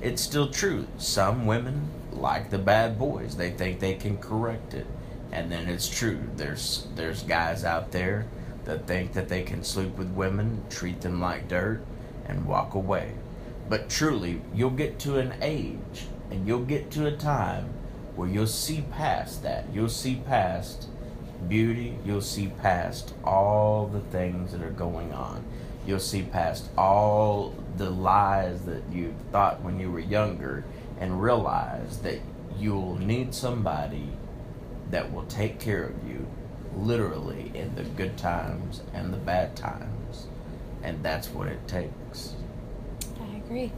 it's 0.00 0.22
still 0.22 0.48
true. 0.48 0.86
Some 0.98 1.46
women 1.46 1.90
like 2.12 2.50
the 2.50 2.58
bad 2.58 2.98
boys. 2.98 3.36
They 3.36 3.50
think 3.50 3.80
they 3.80 3.94
can 3.94 4.18
correct 4.18 4.74
it. 4.74 4.86
And 5.32 5.50
then 5.50 5.68
it's 5.68 5.88
true. 5.88 6.20
There's 6.36 6.86
there's 6.94 7.22
guys 7.22 7.64
out 7.64 7.92
there 7.92 8.26
that 8.64 8.86
think 8.86 9.12
that 9.12 9.28
they 9.28 9.42
can 9.42 9.62
sleep 9.62 9.96
with 9.96 10.10
women, 10.10 10.62
treat 10.70 11.00
them 11.00 11.20
like 11.20 11.48
dirt, 11.48 11.82
and 12.26 12.46
walk 12.46 12.74
away. 12.74 13.12
But 13.68 13.88
truly, 13.88 14.40
you'll 14.54 14.70
get 14.70 14.98
to 15.00 15.18
an 15.18 15.34
age 15.42 16.06
and 16.30 16.46
you'll 16.46 16.64
get 16.64 16.90
to 16.92 17.06
a 17.06 17.16
time 17.16 17.68
where 18.14 18.28
you'll 18.28 18.46
see 18.46 18.84
past 18.92 19.42
that. 19.42 19.66
You'll 19.72 19.88
see 19.88 20.22
past 20.26 20.88
beauty. 21.48 21.96
You'll 22.04 22.20
see 22.20 22.48
past 22.62 23.14
all 23.24 23.86
the 23.86 24.00
things 24.00 24.52
that 24.52 24.62
are 24.62 24.70
going 24.70 25.12
on. 25.12 25.44
You'll 25.86 26.00
see 26.00 26.22
past 26.22 26.68
all 26.76 27.54
the 27.76 27.90
lies 27.90 28.62
that 28.62 28.82
you 28.92 29.14
thought 29.30 29.62
when 29.62 29.78
you 29.78 29.90
were 29.90 30.00
younger 30.00 30.64
and 30.98 31.22
realize 31.22 31.98
that 31.98 32.18
you'll 32.58 32.98
need 32.98 33.34
somebody 33.34 34.08
that 34.90 35.12
will 35.12 35.26
take 35.26 35.60
care 35.60 35.84
of 35.84 36.08
you 36.08 36.26
literally 36.74 37.50
in 37.54 37.74
the 37.74 37.82
good 37.82 38.16
times 38.16 38.82
and 38.92 39.12
the 39.12 39.18
bad 39.18 39.56
times. 39.56 40.26
And 40.82 41.02
that's 41.02 41.28
what 41.28 41.48
it 41.48 41.66
takes. 41.66 42.34
I 43.20 43.36
agree. 43.36 43.72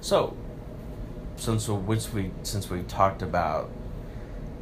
So, 0.00 0.36
since 1.36 1.68
which 1.68 2.12
we 2.12 2.30
since 2.42 2.70
we 2.70 2.82
talked 2.82 3.22
about 3.22 3.70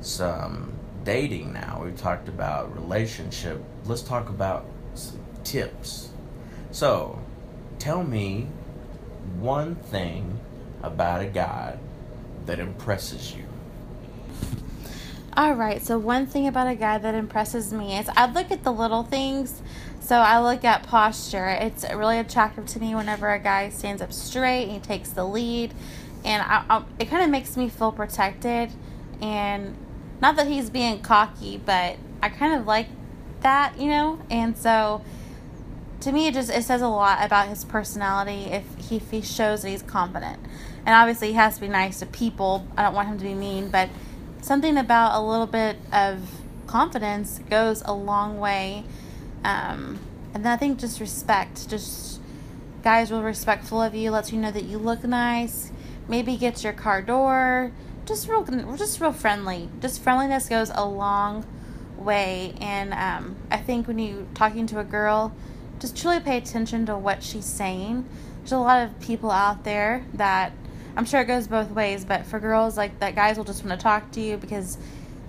some 0.01 0.73
dating 1.05 1.53
now, 1.53 1.83
we 1.85 1.91
talked 1.93 2.29
about 2.29 2.75
relationship. 2.75 3.63
Let's 3.85 4.03
talk 4.03 4.29
about 4.29 4.67
some 4.95 5.21
tips. 5.45 6.11
So, 6.71 7.19
tell 7.79 8.05
me 8.05 8.49
one 9.39 9.77
thing 9.77 10.39
about 10.83 11.21
a 11.21 11.27
guy 11.27 11.79
that 12.47 12.59
impresses 12.59 13.35
you. 13.35 13.45
All 15.37 15.55
right, 15.55 15.81
so 15.83 15.99
one 15.99 16.27
thing 16.27 16.49
about 16.49 16.67
a 16.67 16.75
guy 16.75 16.99
that 16.99 17.15
impresses 17.15 17.73
me 17.73 17.97
is 17.97 18.09
I 18.17 18.31
look 18.31 18.51
at 18.51 18.65
the 18.65 18.73
little 18.73 19.05
things. 19.05 19.63
So 20.01 20.17
I 20.17 20.41
look 20.41 20.65
at 20.65 20.85
posture. 20.85 21.49
It's 21.49 21.85
really 21.93 22.19
attractive 22.19 22.65
to 22.67 22.81
me 22.81 22.95
whenever 22.95 23.31
a 23.31 23.39
guy 23.39 23.69
stands 23.69 24.01
up 24.01 24.11
straight 24.11 24.63
and 24.65 24.73
he 24.73 24.79
takes 24.81 25.11
the 25.11 25.25
lead, 25.25 25.75
and 26.25 26.43
I, 26.43 26.65
I, 26.71 26.85
it 26.99 27.11
kind 27.11 27.23
of 27.23 27.31
makes 27.31 27.57
me 27.57 27.69
feel 27.69 27.93
protected. 27.93 28.73
And 29.21 29.77
not 30.23 30.37
that 30.37 30.47
he's 30.47 30.71
being 30.71 31.03
cocky, 31.03 31.59
but 31.59 31.99
I 32.23 32.31
kind 32.31 32.59
of 32.59 32.67
like 32.67 32.87
that, 33.41 33.79
you 33.79 33.89
know. 33.89 34.19
And 34.31 34.57
so 34.57 35.03
to 36.01 36.13
me, 36.13 36.29
it 36.29 36.35
just 36.35 36.51
it 36.51 36.63
says 36.65 36.81
a 36.81 36.89
lot 36.89 37.25
about 37.25 37.49
his 37.49 37.65
personality 37.65 38.51
if 38.51 38.65
he, 38.89 38.97
if 38.97 39.11
he 39.11 39.21
shows 39.21 39.63
that 39.63 39.71
he's 39.71 39.83
confident. 39.83 40.39
And 40.87 40.95
obviously, 40.95 41.29
he 41.29 41.35
has 41.35 41.57
to 41.57 41.61
be 41.61 41.69
nice 41.69 41.99
to 42.01 42.07
people. 42.07 42.67
I 42.77 42.85
don't 42.85 42.95
want 42.95 43.09
him 43.09 43.19
to 43.19 43.25
be 43.25 43.35
mean, 43.35 43.69
but 43.69 43.89
something 44.41 44.77
about 44.77 45.21
a 45.21 45.23
little 45.25 45.47
bit 45.47 45.77
of 45.93 46.31
confidence 46.67 47.41
goes 47.51 47.83
a 47.85 47.93
long 47.93 48.39
way. 48.39 48.85
Um, 49.45 49.99
and 50.35 50.47
I 50.47 50.57
think 50.57 50.79
just 50.79 51.01
respect, 51.01 51.69
just 51.69 52.21
guys 52.83 53.11
real 53.11 53.23
respectful 53.23 53.83
of 53.83 53.95
you, 53.95 54.11
lets 54.11 54.33
you 54.33 54.39
know 54.39 54.53
that 54.53 54.65
you 54.65 54.79
look 54.79 55.03
nice. 55.03 55.73
Maybe 56.07 56.37
gets 56.37 56.63
your 56.65 56.73
car 56.73 57.03
door. 57.03 57.73
Just 58.07 58.29
real, 58.29 58.45
just 58.77 59.01
real 59.01 59.13
friendly. 59.13 59.69
Just 59.81 60.03
friendliness 60.03 60.49
goes 60.49 60.71
a 60.75 60.87
long 60.87 61.45
way. 61.97 62.55
And 62.61 62.95
um, 62.95 63.37
I 63.51 63.59
think 63.59 63.87
when 63.89 63.99
you 63.99 64.29
talking 64.35 64.67
to 64.69 64.79
a 64.79 64.85
girl, 64.85 65.35
just 65.79 65.97
truly 65.97 66.21
pay 66.21 66.37
attention 66.37 66.87
to 66.87 66.97
what 66.97 67.23
she's 67.23 67.45
saying. 67.45 68.07
There's 68.39 68.53
a 68.53 68.59
lot 68.59 68.85
of 68.85 68.99
people 69.01 69.31
out 69.31 69.65
there 69.65 70.05
that 70.15 70.53
I'm 70.97 71.05
sure 71.05 71.21
it 71.21 71.27
goes 71.27 71.47
both 71.47 71.71
ways, 71.71 72.05
but 72.05 72.27
for 72.27 72.41
girls 72.41 72.77
like 72.77 72.99
that, 73.01 73.15
guys 73.15 73.37
will 73.37 73.45
just 73.45 73.65
want 73.65 73.79
to 73.79 73.83
talk 73.83 74.11
to 74.13 74.21
you 74.21 74.37
because 74.37 74.79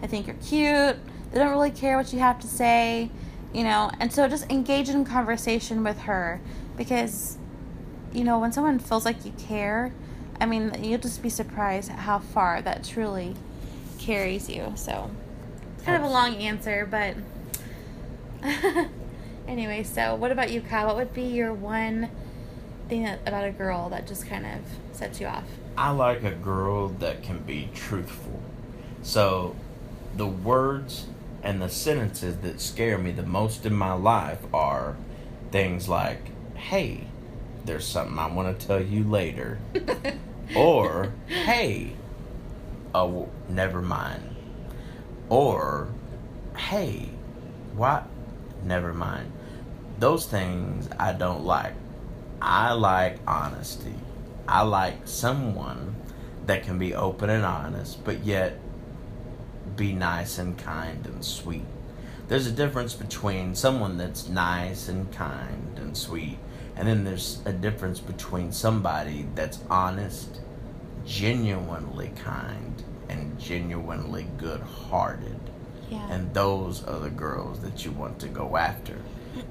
they 0.02 0.08
think 0.08 0.28
you're 0.28 0.36
cute. 0.38 0.98
They 1.32 1.40
don't 1.40 1.52
really 1.52 1.72
care 1.72 1.96
what 1.98 2.12
you 2.12 2.20
have 2.20 2.40
to 2.40 2.48
say, 2.48 3.12
you 3.54 3.64
know. 3.64 3.92
And 4.00 4.12
so 4.12 4.28
just 4.28 4.50
engage 4.50 4.90
in 4.90 5.06
conversation 5.06 5.84
with 5.84 6.00
her 6.02 6.42
because, 6.76 7.38
you 8.12 8.24
know, 8.24 8.40
when 8.40 8.52
someone 8.52 8.80
feels 8.80 9.06
like 9.06 9.26
you 9.26 9.32
care, 9.34 9.94
I 10.42 10.46
mean, 10.46 10.84
you'll 10.84 11.00
just 11.00 11.22
be 11.22 11.30
surprised 11.30 11.92
how 11.92 12.20
far 12.20 12.62
that 12.62 12.84
truly 12.84 13.36
carries 14.00 14.50
you. 14.50 14.74
So, 14.76 15.12
it's 15.76 15.84
kind 15.84 16.02
of 16.02 16.10
a 16.10 16.12
long 16.12 16.36
answer, 16.36 16.88
but 16.90 17.16
anyway. 19.50 19.84
So, 19.84 20.16
what 20.16 20.32
about 20.32 20.52
you, 20.52 20.62
Kyle? 20.62 20.88
What 20.88 20.96
would 20.96 21.14
be 21.14 21.24
your 21.24 21.54
one 21.54 22.10
thing 22.88 23.04
that, 23.04 23.20
about 23.26 23.46
a 23.46 23.52
girl 23.52 23.90
that 23.90 24.08
just 24.08 24.28
kind 24.28 24.46
of 24.46 24.62
sets 24.96 25.20
you 25.20 25.28
off? 25.28 25.46
I 25.78 25.92
like 25.92 26.24
a 26.24 26.32
girl 26.32 26.90
that 26.90 27.24
can 27.24 27.40
be 27.40 27.70
truthful. 27.74 28.42
So, 29.02 29.56
the 30.16 30.28
words 30.28 31.08
and 31.42 31.62
the 31.62 31.70
sentences 31.70 32.38
that 32.38 32.62
scare 32.62 32.98
me 32.98 33.12
the 33.12 33.24
most 33.24 33.66
in 33.66 33.74
my 33.74 33.94
life 33.94 34.40
are 34.54 34.96
things 35.52 35.90
like, 35.90 36.32
hey, 36.56 37.06
there's 37.66 37.86
something 37.86 38.18
I 38.20 38.28
want 38.28 38.60
to 38.60 38.68
tell 38.68 38.82
you 38.82 39.04
later. 39.04 39.60
or, 40.56 41.14
hey, 41.28 41.94
oh, 42.94 43.30
never 43.48 43.82
mind. 43.82 44.36
Or, 45.30 45.90
hey, 46.58 47.10
what? 47.76 48.08
Never 48.64 48.94
mind. 48.94 49.32
Those 50.00 50.26
things 50.26 50.88
I 50.98 51.12
don't 51.12 51.44
like. 51.44 51.74
I 52.42 52.72
like 52.72 53.18
honesty. 53.28 53.96
I 54.48 54.62
like 54.62 54.96
someone 55.04 55.96
that 56.46 56.64
can 56.64 56.80
be 56.80 56.96
open 56.96 57.30
and 57.30 57.44
honest, 57.44 58.04
but 58.06 58.24
yet 58.24 58.58
be 59.76 59.92
nice 59.92 60.38
and 60.38 60.58
kind 60.58 61.06
and 61.06 61.24
sweet. 61.24 61.66
There's 62.30 62.48
a 62.48 62.52
difference 62.52 62.94
between 62.94 63.56
someone 63.56 63.98
that's 63.98 64.30
nice 64.30 64.88
and 64.88 65.12
kind 65.12 65.78
and 65.78 65.98
sweet, 65.98 66.38
and 66.78 66.88
then 66.88 67.04
there's 67.04 67.42
a 67.44 67.52
difference 67.52 68.00
between 68.00 68.54
somebody 68.54 69.28
that's 69.36 69.60
honest, 69.70 70.40
genuinely 71.06 72.14
kind, 72.16 72.84
and 73.10 73.38
genuinely 73.38 74.28
good 74.38 74.62
hearted. 74.62 75.40
Yeah. 75.90 76.10
And 76.10 76.34
those 76.34 76.86
are 76.86 77.00
the 77.00 77.10
girls 77.10 77.60
that 77.62 77.84
you 77.84 77.92
want 77.92 78.20
to 78.20 78.30
go 78.30 78.56
after. 78.56 78.96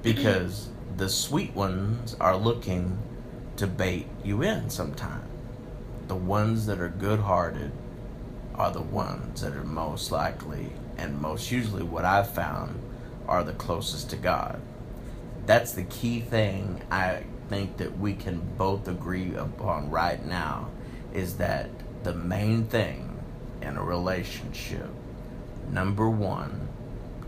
Because 0.01 0.69
the 0.97 1.09
sweet 1.09 1.55
ones 1.55 2.15
are 2.19 2.35
looking 2.35 2.97
to 3.55 3.67
bait 3.67 4.07
you 4.23 4.41
in 4.41 4.69
sometime. 4.69 5.23
The 6.07 6.15
ones 6.15 6.65
that 6.65 6.79
are 6.79 6.89
good 6.89 7.19
hearted 7.19 7.71
are 8.55 8.71
the 8.71 8.81
ones 8.81 9.41
that 9.41 9.53
are 9.53 9.63
most 9.63 10.11
likely 10.11 10.71
and 10.97 11.21
most 11.21 11.51
usually 11.51 11.83
what 11.83 12.03
I've 12.03 12.29
found 12.29 12.79
are 13.27 13.43
the 13.43 13.53
closest 13.53 14.09
to 14.09 14.17
God. 14.17 14.59
That's 15.45 15.71
the 15.71 15.83
key 15.83 16.19
thing 16.19 16.81
I 16.91 17.23
think 17.47 17.77
that 17.77 17.97
we 17.97 18.13
can 18.13 18.41
both 18.57 18.87
agree 18.87 19.33
upon 19.35 19.89
right 19.89 20.23
now 20.25 20.69
is 21.13 21.37
that 21.37 21.69
the 22.03 22.13
main 22.13 22.65
thing 22.65 23.19
in 23.61 23.77
a 23.77 23.83
relationship, 23.83 24.89
number 25.71 26.09
one, 26.09 26.67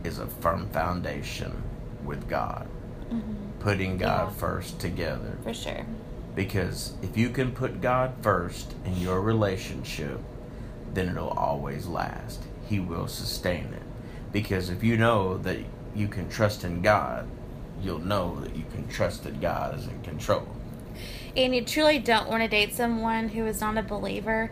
is 0.03 0.19
a 0.19 0.27
firm 0.27 0.69
foundation 0.69 1.63
with 2.03 2.27
God. 2.29 2.67
Mm-hmm. 3.11 3.33
Putting 3.59 3.97
God 3.97 4.29
Yeah. 4.29 4.39
first 4.39 4.79
together. 4.79 5.37
For 5.43 5.53
sure. 5.53 5.85
Because 6.35 6.93
if 7.01 7.17
you 7.17 7.29
can 7.29 7.51
put 7.51 7.81
God 7.81 8.13
first 8.21 8.73
in 8.85 8.97
your 8.97 9.21
relationship, 9.21 10.19
then 10.93 11.09
it'll 11.09 11.29
always 11.29 11.87
last. 11.87 12.43
He 12.67 12.79
will 12.79 13.07
sustain 13.07 13.73
it. 13.73 13.81
Because 14.31 14.69
if 14.69 14.83
you 14.83 14.95
know 14.97 15.37
that 15.39 15.57
you 15.93 16.07
can 16.07 16.29
trust 16.29 16.63
in 16.63 16.81
God, 16.81 17.27
you'll 17.81 17.99
know 17.99 18.39
that 18.41 18.55
you 18.55 18.63
can 18.71 18.87
trust 18.87 19.23
that 19.25 19.41
God 19.41 19.77
is 19.77 19.87
in 19.87 20.01
control. 20.03 20.47
and 21.35 21.55
you 21.55 21.63
truly 21.63 21.97
don't 21.99 22.29
want 22.29 22.43
to 22.43 22.47
date 22.49 22.73
someone 22.73 23.29
who 23.29 23.45
is 23.45 23.61
not 23.61 23.77
a 23.77 23.81
believer. 23.81 24.51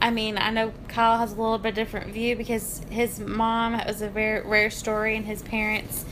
I 0.00 0.10
mean, 0.10 0.36
I 0.38 0.50
know 0.50 0.72
Kyle 0.88 1.18
has 1.18 1.32
a 1.32 1.36
little 1.36 1.58
bit 1.58 1.74
different 1.74 2.12
view 2.12 2.36
because 2.36 2.80
his 2.90 3.18
mom 3.20 3.74
it 3.74 3.86
was 3.86 4.02
a 4.02 4.08
very 4.08 4.40
rare 4.46 4.70
story, 4.70 5.16
and 5.16 5.24
his 5.24 5.42
parents 5.42 6.04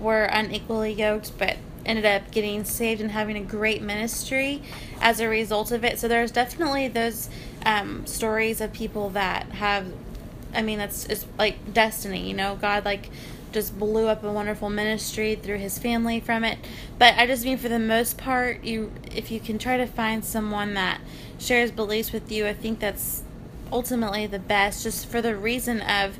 were 0.00 0.24
unequally 0.24 0.92
yoked, 0.92 1.38
but 1.38 1.56
ended 1.84 2.04
up 2.04 2.30
getting 2.30 2.64
saved 2.64 3.00
and 3.00 3.10
having 3.10 3.36
a 3.36 3.40
great 3.40 3.82
ministry 3.82 4.62
as 5.00 5.20
a 5.20 5.28
result 5.28 5.72
of 5.72 5.84
it. 5.84 5.98
So 5.98 6.08
there's 6.08 6.30
definitely 6.30 6.88
those 6.88 7.28
um, 7.64 8.06
stories 8.06 8.60
of 8.60 8.72
people 8.72 9.10
that 9.10 9.46
have, 9.52 9.86
I 10.54 10.62
mean, 10.62 10.78
that's 10.78 11.06
it's 11.06 11.26
like 11.38 11.72
destiny, 11.72 12.28
you 12.28 12.34
know, 12.34 12.56
God 12.60 12.84
like 12.84 13.10
just 13.52 13.78
blew 13.78 14.06
up 14.06 14.22
a 14.22 14.30
wonderful 14.30 14.70
ministry 14.70 15.34
through 15.34 15.58
his 15.58 15.78
family 15.78 16.20
from 16.20 16.44
it. 16.44 16.58
But 16.98 17.16
I 17.16 17.26
just 17.26 17.44
mean 17.44 17.58
for 17.58 17.68
the 17.68 17.78
most 17.78 18.16
part, 18.16 18.62
you 18.64 18.92
if 19.14 19.30
you 19.30 19.40
can 19.40 19.58
try 19.58 19.76
to 19.76 19.86
find 19.86 20.24
someone 20.24 20.74
that 20.74 21.00
shares 21.38 21.70
beliefs 21.70 22.12
with 22.12 22.30
you, 22.30 22.46
I 22.46 22.52
think 22.52 22.78
that's 22.78 23.22
ultimately 23.72 24.26
the 24.26 24.38
best. 24.38 24.82
Just 24.82 25.06
for 25.06 25.20
the 25.20 25.36
reason 25.36 25.80
of, 25.80 26.18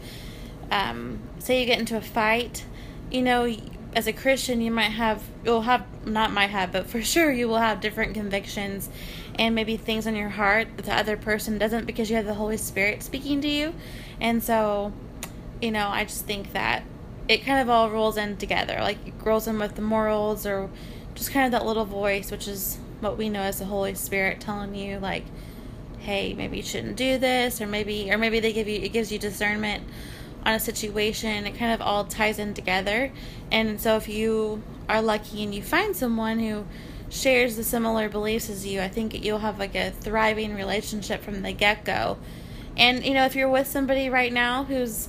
um, 0.71 1.21
say 1.39 1.61
you 1.61 1.67
get 1.67 1.79
into 1.79 1.97
a 1.97 2.01
fight, 2.01 2.65
you 3.11 3.23
know, 3.23 3.55
as 3.95 4.07
a 4.07 4.13
Christian, 4.13 4.61
you 4.61 4.71
might 4.71 4.91
have 4.91 5.23
you'll 5.45 5.63
have 5.63 5.85
not 6.07 6.33
might 6.33 6.51
have, 6.51 6.73
but 6.73 6.87
for 6.87 7.03
sure 7.03 7.31
you 7.31 7.49
will 7.49 7.59
have 7.59 7.81
different 7.81 8.15
convictions 8.15 8.89
and 9.39 9.55
maybe 9.55 9.77
things 9.77 10.07
on 10.07 10.15
your 10.17 10.29
heart 10.29 10.69
that 10.77 10.87
the 10.87 10.95
other 10.95 11.17
person 11.17 11.59
doesn't 11.59 11.87
because 11.87 12.11
you 12.11 12.17
have 12.17 12.27
the 12.27 12.35
Holy 12.35 12.57
Spirit 12.57 13.03
speaking 13.03 13.41
to 13.41 13.49
you, 13.49 13.75
and 14.21 14.43
so, 14.43 14.93
you 15.61 15.71
know, 15.71 15.89
I 15.89 16.05
just 16.05 16.27
think 16.27 16.53
that 16.53 16.83
it 17.29 17.45
kind 17.45 17.61
of 17.61 17.69
all 17.69 17.91
rolls 17.91 18.17
in 18.17 18.37
together. 18.37 18.79
Like 18.81 18.99
it 19.07 19.15
rolls 19.23 19.47
in 19.47 19.59
with 19.59 19.77
the 19.77 19.83
morals 19.83 20.47
or 20.47 20.71
just 21.15 21.33
kind 21.33 21.47
of 21.47 21.53
that 21.53 21.67
little 21.67 21.85
voice, 21.85 22.31
which 22.31 22.49
is 22.49 22.79
what 23.01 23.17
we 23.17 23.29
know 23.29 23.43
as 23.43 23.59
the 23.59 23.65
Holy 23.65 23.95
Spirit 23.95 24.41
telling 24.41 24.75
you 24.75 24.99
like, 24.99 25.25
hey, 25.99 26.35
maybe 26.35 26.59
you 26.59 26.63
shouldn't 26.63 26.97
do 26.97 27.19
this, 27.19 27.61
or 27.61 27.67
maybe 27.67 28.11
or 28.11 28.19
maybe 28.19 28.41
they 28.41 28.53
give 28.53 28.69
you 28.69 28.81
it 28.81 28.93
gives 28.93 29.11
you 29.11 29.19
discernment 29.19 29.85
on 30.45 30.55
a 30.55 30.61
situation. 30.61 31.47
It 31.47 31.57
kind 31.57 31.73
of 31.73 31.81
all 31.81 32.05
ties 32.05 32.39
in 32.39 32.55
together. 32.55 33.13
And 33.51 33.81
so 33.81 33.97
if 33.97 34.09
you 34.09 34.63
are 34.89 35.03
lucky 35.03 35.43
and 35.43 35.55
you 35.55 35.63
find 35.63 35.97
someone 35.97 36.39
who 36.39 36.67
shares 37.09 37.57
the 37.57 37.65
similar 37.65 38.09
beliefs 38.09 38.49
as 38.49 38.67
you, 38.67 38.81
I 38.81 38.89
think 38.89 39.25
you'll 39.25 39.39
have 39.39 39.59
like 39.59 39.75
a 39.75 39.91
thriving 39.91 40.55
relationship 40.55 41.23
from 41.23 41.43
the 41.43 41.53
get 41.53 41.85
go. 41.85 42.19
And 42.77 43.05
you 43.05 43.15
know, 43.15 43.25
if 43.25 43.35
you're 43.35 43.49
with 43.49 43.67
somebody 43.67 44.09
right 44.09 44.33
now 44.33 44.65
who's 44.65 45.09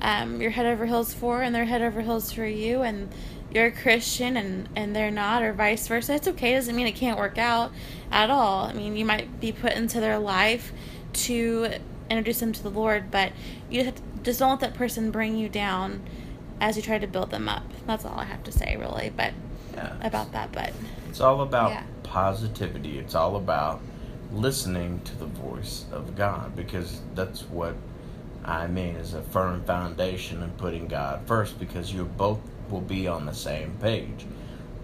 um, 0.00 0.40
you're 0.40 0.50
head 0.50 0.66
over 0.66 0.86
heels 0.86 1.12
for, 1.12 1.42
and 1.42 1.54
they're 1.54 1.64
head 1.64 1.82
over 1.82 2.00
heels 2.00 2.30
for 2.32 2.46
you, 2.46 2.82
and 2.82 3.12
you're 3.52 3.66
a 3.66 3.72
Christian 3.72 4.36
and 4.36 4.68
and 4.76 4.94
they're 4.94 5.10
not, 5.10 5.42
or 5.42 5.52
vice 5.52 5.88
versa, 5.88 6.14
it's 6.14 6.28
okay. 6.28 6.52
It 6.52 6.56
doesn't 6.56 6.76
mean 6.76 6.86
it 6.86 6.94
can't 6.94 7.18
work 7.18 7.38
out 7.38 7.72
at 8.10 8.30
all. 8.30 8.64
I 8.64 8.72
mean, 8.72 8.96
you 8.96 9.04
might 9.04 9.40
be 9.40 9.52
put 9.52 9.72
into 9.72 10.00
their 10.00 10.18
life 10.18 10.72
to 11.12 11.68
introduce 12.10 12.40
them 12.40 12.52
to 12.52 12.62
the 12.62 12.70
Lord, 12.70 13.10
but 13.10 13.32
you 13.70 13.84
have 13.84 13.94
to, 13.94 14.02
just 14.28 14.40
don't 14.40 14.50
let 14.50 14.60
that 14.60 14.74
person 14.74 15.10
bring 15.10 15.38
you 15.38 15.48
down 15.48 16.02
as 16.60 16.76
you 16.76 16.82
try 16.82 16.98
to 16.98 17.06
build 17.06 17.30
them 17.30 17.48
up. 17.48 17.62
That's 17.86 18.04
all 18.04 18.18
I 18.18 18.24
have 18.24 18.44
to 18.44 18.52
say, 18.52 18.76
really. 18.76 19.10
But 19.16 19.32
yeah, 19.72 19.96
about 20.02 20.32
that, 20.32 20.52
but 20.52 20.74
it's 21.08 21.20
all 21.20 21.40
about 21.40 21.70
yeah. 21.70 21.84
positivity. 22.02 22.98
It's 22.98 23.14
all 23.14 23.36
about 23.36 23.80
listening 24.30 25.00
to 25.04 25.16
the 25.16 25.24
voice 25.24 25.86
of 25.92 26.14
God 26.14 26.54
because 26.54 27.00
that's 27.14 27.44
what 27.44 27.74
I 28.44 28.66
mean 28.66 28.96
is 28.96 29.14
a 29.14 29.22
firm 29.22 29.64
foundation 29.64 30.42
and 30.42 30.54
putting 30.58 30.88
God 30.88 31.26
first 31.26 31.58
because 31.58 31.90
you 31.90 32.04
both 32.04 32.40
will 32.68 32.82
be 32.82 33.08
on 33.08 33.24
the 33.24 33.32
same 33.32 33.78
page. 33.80 34.26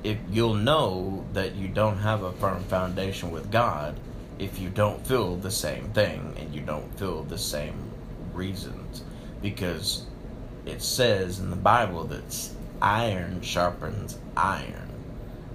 If 0.03 0.17
you'll 0.31 0.55
know 0.55 1.27
that 1.35 1.55
you 1.55 1.69
don't 1.69 1.99
have 1.99 2.23
a 2.23 2.33
firm 2.33 2.65
foundation 2.65 3.31
with 3.31 3.51
God 3.51 4.01
if 4.39 4.59
you 4.59 4.71
don't 4.71 5.07
feel 5.07 5.37
the 5.37 5.51
same 5.51 5.91
thing 5.91 6.35
and 6.39 6.55
you 6.55 6.63
don't 6.63 6.99
feel 6.99 7.25
the 7.25 7.39
same 7.39 7.91
reasons 8.33 9.03
because 9.45 10.07
it 10.65 10.81
says 10.81 11.39
in 11.39 11.51
the 11.51 11.57
Bible 11.57 12.05
that 12.05 12.49
iron 12.81 13.43
sharpens 13.43 14.19
iron. 14.35 14.89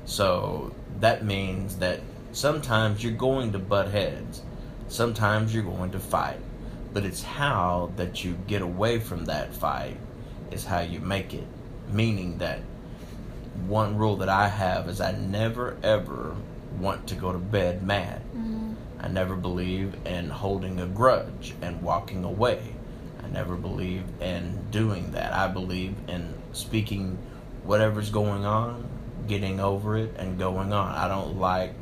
So 0.05 0.75
that 0.99 1.25
means 1.25 1.77
that 1.77 2.01
sometimes 2.31 3.03
you're 3.03 3.13
going 3.13 3.51
to 3.53 3.57
butt 3.57 3.89
heads, 3.89 4.43
sometimes 4.89 5.55
you're 5.55 5.63
going 5.63 5.89
to 5.93 5.99
fight, 5.99 6.39
but 6.93 7.03
it's 7.03 7.23
how 7.23 7.91
that 7.95 8.23
you 8.23 8.37
get 8.45 8.61
away 8.61 8.99
from 8.99 9.25
that 9.25 9.55
fight 9.55 9.97
is 10.51 10.65
how 10.65 10.81
you 10.81 10.99
make 10.99 11.33
it. 11.33 11.47
Meaning 11.91 12.37
that 12.37 12.59
one 13.65 13.97
rule 13.97 14.17
that 14.17 14.29
I 14.29 14.49
have 14.49 14.87
is 14.87 15.01
I 15.01 15.13
never 15.13 15.77
ever 15.81 16.35
want 16.79 17.07
to 17.07 17.15
go 17.15 17.31
to 17.31 17.39
bed 17.39 17.81
mad. 17.81 18.21
Mm-hmm. 18.37 18.73
I 18.99 19.07
never 19.07 19.35
believe 19.35 19.95
in 20.05 20.29
holding 20.29 20.79
a 20.79 20.85
grudge 20.85 21.55
and 21.63 21.81
walking 21.81 22.23
away. 22.23 22.75
I 23.23 23.27
never 23.27 23.55
believe 23.55 24.03
in 24.21 24.71
doing 24.71 25.11
that. 25.11 25.33
I 25.33 25.47
believe 25.47 25.95
in 26.07 26.33
speaking 26.53 27.17
whatever's 27.63 28.09
going 28.09 28.45
on, 28.45 28.87
getting 29.27 29.59
over 29.59 29.97
it, 29.97 30.15
and 30.17 30.39
going 30.39 30.73
on. 30.73 30.95
I 30.95 31.07
don't 31.07 31.37
like 31.37 31.73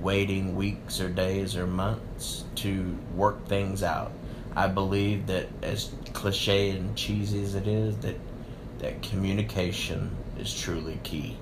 waiting 0.00 0.54
weeks 0.56 1.00
or 1.00 1.08
days 1.08 1.56
or 1.56 1.66
months 1.66 2.44
to 2.56 2.96
work 3.14 3.46
things 3.46 3.82
out. 3.82 4.12
I 4.54 4.68
believe 4.68 5.26
that 5.26 5.48
as 5.62 5.92
cliche 6.12 6.70
and 6.70 6.96
cheesy 6.96 7.42
as 7.42 7.54
it 7.54 7.66
is, 7.66 7.96
that 7.98 8.16
that 8.78 9.02
communication 9.02 10.16
is 10.38 10.58
truly 10.58 10.98
key. 11.02 11.36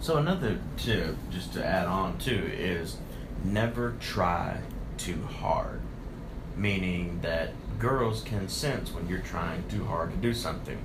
So 0.00 0.16
another 0.16 0.58
tip, 0.76 1.16
just 1.30 1.52
to 1.54 1.64
add 1.64 1.86
on 1.86 2.18
to, 2.18 2.32
is 2.32 2.96
never 3.44 3.94
try 4.00 4.58
too 4.98 5.22
hard. 5.22 5.80
Meaning 6.56 7.20
that 7.22 7.52
girls 7.78 8.22
can 8.22 8.48
sense 8.48 8.92
when 8.92 9.08
you're 9.08 9.20
trying 9.20 9.68
too 9.68 9.84
hard 9.84 10.10
to 10.10 10.16
do 10.16 10.34
something. 10.34 10.78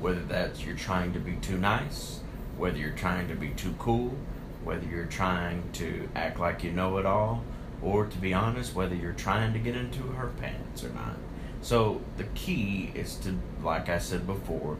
Whether 0.00 0.24
that's 0.24 0.64
you're 0.64 0.76
trying 0.76 1.12
to 1.12 1.18
be 1.18 1.36
too 1.36 1.58
nice, 1.58 2.20
whether 2.56 2.78
you're 2.78 2.90
trying 2.90 3.28
to 3.28 3.34
be 3.34 3.50
too 3.50 3.74
cool, 3.78 4.16
whether 4.64 4.86
you're 4.86 5.06
trying 5.06 5.62
to 5.74 6.08
act 6.14 6.38
like 6.38 6.64
you 6.64 6.72
know 6.72 6.98
it 6.98 7.06
all, 7.06 7.42
or 7.82 8.06
to 8.06 8.18
be 8.18 8.34
honest, 8.34 8.74
whether 8.74 8.94
you're 8.94 9.12
trying 9.12 9.52
to 9.52 9.58
get 9.58 9.76
into 9.76 10.02
her 10.02 10.28
pants 10.40 10.84
or 10.84 10.90
not. 10.90 11.16
So 11.62 12.00
the 12.16 12.24
key 12.34 12.90
is 12.94 13.16
to, 13.16 13.38
like 13.62 13.88
I 13.88 13.98
said 13.98 14.26
before, 14.26 14.76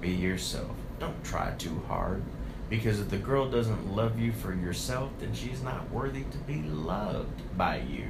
be 0.00 0.10
yourself. 0.10 0.70
Don't 0.98 1.22
try 1.24 1.52
too 1.58 1.82
hard. 1.88 2.22
Because 2.70 3.00
if 3.00 3.10
the 3.10 3.18
girl 3.18 3.50
doesn't 3.50 3.94
love 3.94 4.18
you 4.18 4.32
for 4.32 4.54
yourself, 4.54 5.10
then 5.20 5.34
she's 5.34 5.62
not 5.62 5.90
worthy 5.90 6.24
to 6.24 6.38
be 6.38 6.62
loved 6.62 7.56
by 7.56 7.78
you. 7.78 8.08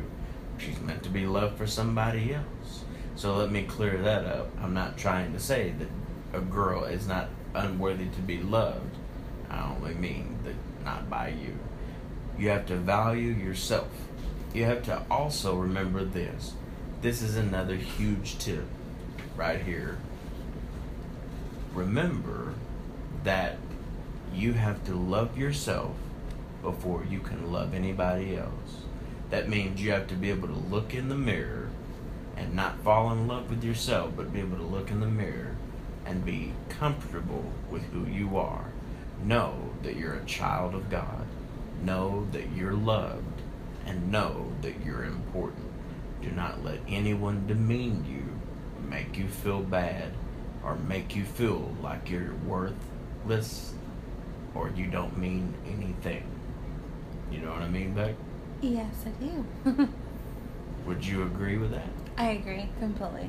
She's 0.59 0.81
meant 0.81 1.03
to 1.03 1.11
be 1.11 1.27
loved 1.27 1.59
for 1.59 1.67
somebody 1.67 2.35
else. 2.35 2.85
So 3.17 3.37
let 3.37 3.51
me 3.51 3.63
clear 3.63 3.99
that 3.99 4.25
up. 4.25 4.51
I'm 4.61 4.75
not 4.75 4.97
trying 4.97 5.33
to 5.33 5.41
say 5.41 5.75
that 5.79 5.89
a 6.37 6.41
girl 6.41 6.85
is 6.85 7.07
not 7.07 7.29
unworthy 7.55 8.07
to 8.07 8.21
be 8.21 8.43
loved. 8.43 8.97
I 9.51 9.63
only 9.71 9.95
mean 9.95 10.39
that 10.45 10.55
not 10.85 11.09
by 11.09 11.29
you. 11.29 11.59
You 12.39 12.49
have 12.49 12.67
to 12.67 12.77
value 12.77 13.31
yourself. 13.31 13.89
You 14.53 14.65
have 14.65 14.83
to 14.85 15.03
also 15.11 15.57
remember 15.57 16.05
this. 16.05 16.55
This 17.03 17.23
is 17.23 17.37
another 17.37 17.77
huge 17.77 18.39
tip 18.39 18.65
right 19.37 19.61
here. 19.61 19.99
Remember 21.73 22.55
that 23.25 23.59
you 24.33 24.55
have 24.55 24.85
to 24.85 24.95
love 24.95 25.37
yourself 25.39 25.95
before 26.63 27.05
you 27.05 27.21
can 27.21 27.53
love 27.53 27.75
anybody 27.75 28.37
else. 28.37 28.84
That 29.31 29.49
means 29.49 29.81
you 29.81 29.91
have 29.93 30.07
to 30.09 30.15
be 30.15 30.31
able 30.31 30.49
to 30.49 30.55
look 30.55 30.95
in 30.95 31.09
the 31.09 31.15
mirror 31.15 31.69
and 32.37 32.55
not 32.55 32.79
fall 32.81 33.11
in 33.13 33.27
love 33.27 33.51
with 33.51 33.65
yourself, 33.65 34.13
but 34.17 34.33
be 34.33 34.41
able 34.41 34.57
to 34.57 34.63
look 34.63 34.91
in 34.91 35.01
the 35.01 35.07
mirror 35.07 35.57
and 36.05 36.25
be 36.25 36.53
comfortable 36.69 37.45
with 37.71 37.83
who 37.93 38.07
you 38.07 38.37
are. 38.37 38.67
Know 39.23 39.71
that 39.83 39.97
you're 39.97 40.15
a 40.15 40.25
child 40.25 40.75
of 40.75 40.91
God. 40.91 41.27
Know 41.83 42.27
that 42.33 42.53
you're 42.53 42.75
loved. 42.75 43.25
And 43.87 44.11
know 44.11 44.53
that 44.63 44.85
you're 44.85 45.05
important. 45.05 45.71
Do 46.23 46.31
not 46.31 46.65
let 46.65 46.81
anyone 46.89 47.47
demean 47.47 48.05
you, 48.09 48.25
make 48.89 49.19
you 49.19 49.29
feel 49.29 49.61
bad, 49.61 50.13
or 50.65 50.77
make 50.77 51.15
you 51.15 51.25
feel 51.25 51.75
like 51.83 52.09
you're 52.09 52.35
worthless 52.47 53.75
or 54.55 54.71
you 54.71 54.87
don't 54.87 55.19
mean 55.19 55.53
anything. 55.67 56.25
You 57.31 57.41
know 57.41 57.51
what 57.51 57.63
I 57.63 57.69
mean, 57.69 57.95
Bec? 57.95 58.15
Yes, 58.65 59.05
I 59.05 59.11
do. 59.23 59.89
Would 60.87 61.05
you 61.05 61.23
agree 61.23 61.59
with 61.59 61.71
that? 61.73 61.91
I 62.17 62.31
agree 62.31 62.67
completely. 62.81 63.29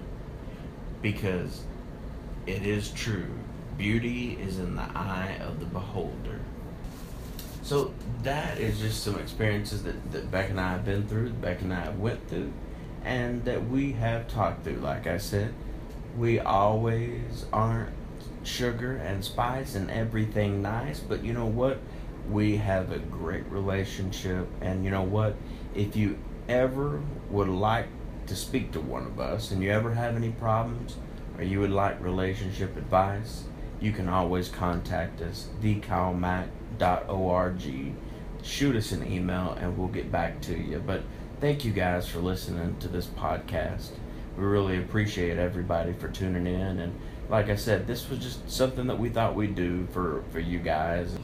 Because 1.02 1.64
it 2.48 2.66
is 2.66 2.90
true. 2.92 3.28
Beauty 3.78 4.38
is 4.42 4.60
in 4.60 4.78
the 4.78 4.90
eye 4.96 5.38
of 5.42 5.60
the 5.60 5.66
beholder. 5.66 6.40
So 7.64 7.94
that 8.24 8.60
is 8.60 8.80
just 8.80 9.04
some 9.04 9.20
experiences 9.20 9.84
that, 9.84 10.12
that 10.14 10.32
Bec 10.32 10.52
and 10.52 10.60
I 10.60 10.72
have 10.72 10.86
been 10.86 11.06
through, 11.06 11.32
Bec 11.32 11.62
and 11.62 11.74
I 11.74 11.82
have 11.82 12.00
went 12.00 12.30
through, 12.30 12.54
and 13.04 13.44
that 13.44 13.68
we 13.68 13.92
have 13.94 14.30
talked 14.30 14.64
through. 14.64 14.78
Like 14.78 15.06
I 15.06 15.18
said, 15.18 15.54
we 16.18 16.40
always 16.40 17.46
aren't 17.52 17.90
sugar 18.44 18.96
and 18.96 19.26
spice 19.26 19.76
and 19.76 19.92
everything 19.92 20.62
nice, 20.62 21.02
but 21.02 21.26
you 21.26 21.34
know 21.34 21.48
what? 21.48 21.80
We 22.30 22.58
have 22.58 22.92
a 22.92 23.00
great 23.00 23.46
relationship, 23.48 24.48
and 24.62 24.84
you 24.84 24.92
know 24.92 25.04
what? 25.04 25.36
If 25.74 25.96
you 25.96 26.18
ever 26.48 27.02
would 27.30 27.50
like 27.50 27.88
to 28.28 28.36
speak 28.36 28.72
to 28.72 28.80
one 28.80 29.06
of 29.06 29.20
us 29.20 29.52
and 29.52 29.62
you 29.62 29.72
ever 29.72 29.94
have 29.94 30.16
any 30.16 30.32
problems 30.32 30.96
or 31.38 31.44
you 31.44 31.60
would 31.60 31.72
like 31.72 32.02
relationship 32.02 32.76
advice, 32.78 33.44
you 33.80 33.92
can 33.92 34.10
always 34.10 34.50
contact 34.50 35.22
us, 35.22 35.50
thecalmac.org. 35.62 37.62
Shoot 38.42 38.76
us 38.76 38.92
an 38.92 39.12
email 39.12 39.58
and 39.60 39.78
we'll 39.78 39.88
get 39.88 40.12
back 40.12 40.42
to 40.42 40.58
you. 40.58 40.82
But 40.86 41.04
thank 41.42 41.66
you 41.66 41.72
guys 41.72 42.08
for 42.08 42.20
listening 42.20 42.78
to 42.80 42.88
this 42.88 43.08
podcast. 43.08 43.90
We 44.38 44.44
really 44.44 44.78
appreciate 44.78 45.38
everybody 45.38 45.94
for 45.94 46.10
tuning 46.10 46.48
in 46.48 46.80
and 46.80 47.00
like 47.30 47.50
I 47.50 47.56
said, 47.56 47.88
this 47.88 48.10
was 48.10 48.20
just 48.20 48.50
something 48.50 48.88
that 48.88 49.00
we 49.00 49.10
thought 49.10 49.36
we'd 49.36 49.56
do 49.56 49.88
for 49.92 50.24
for 50.32 50.40
you 50.40 50.60
guys. 50.60 51.18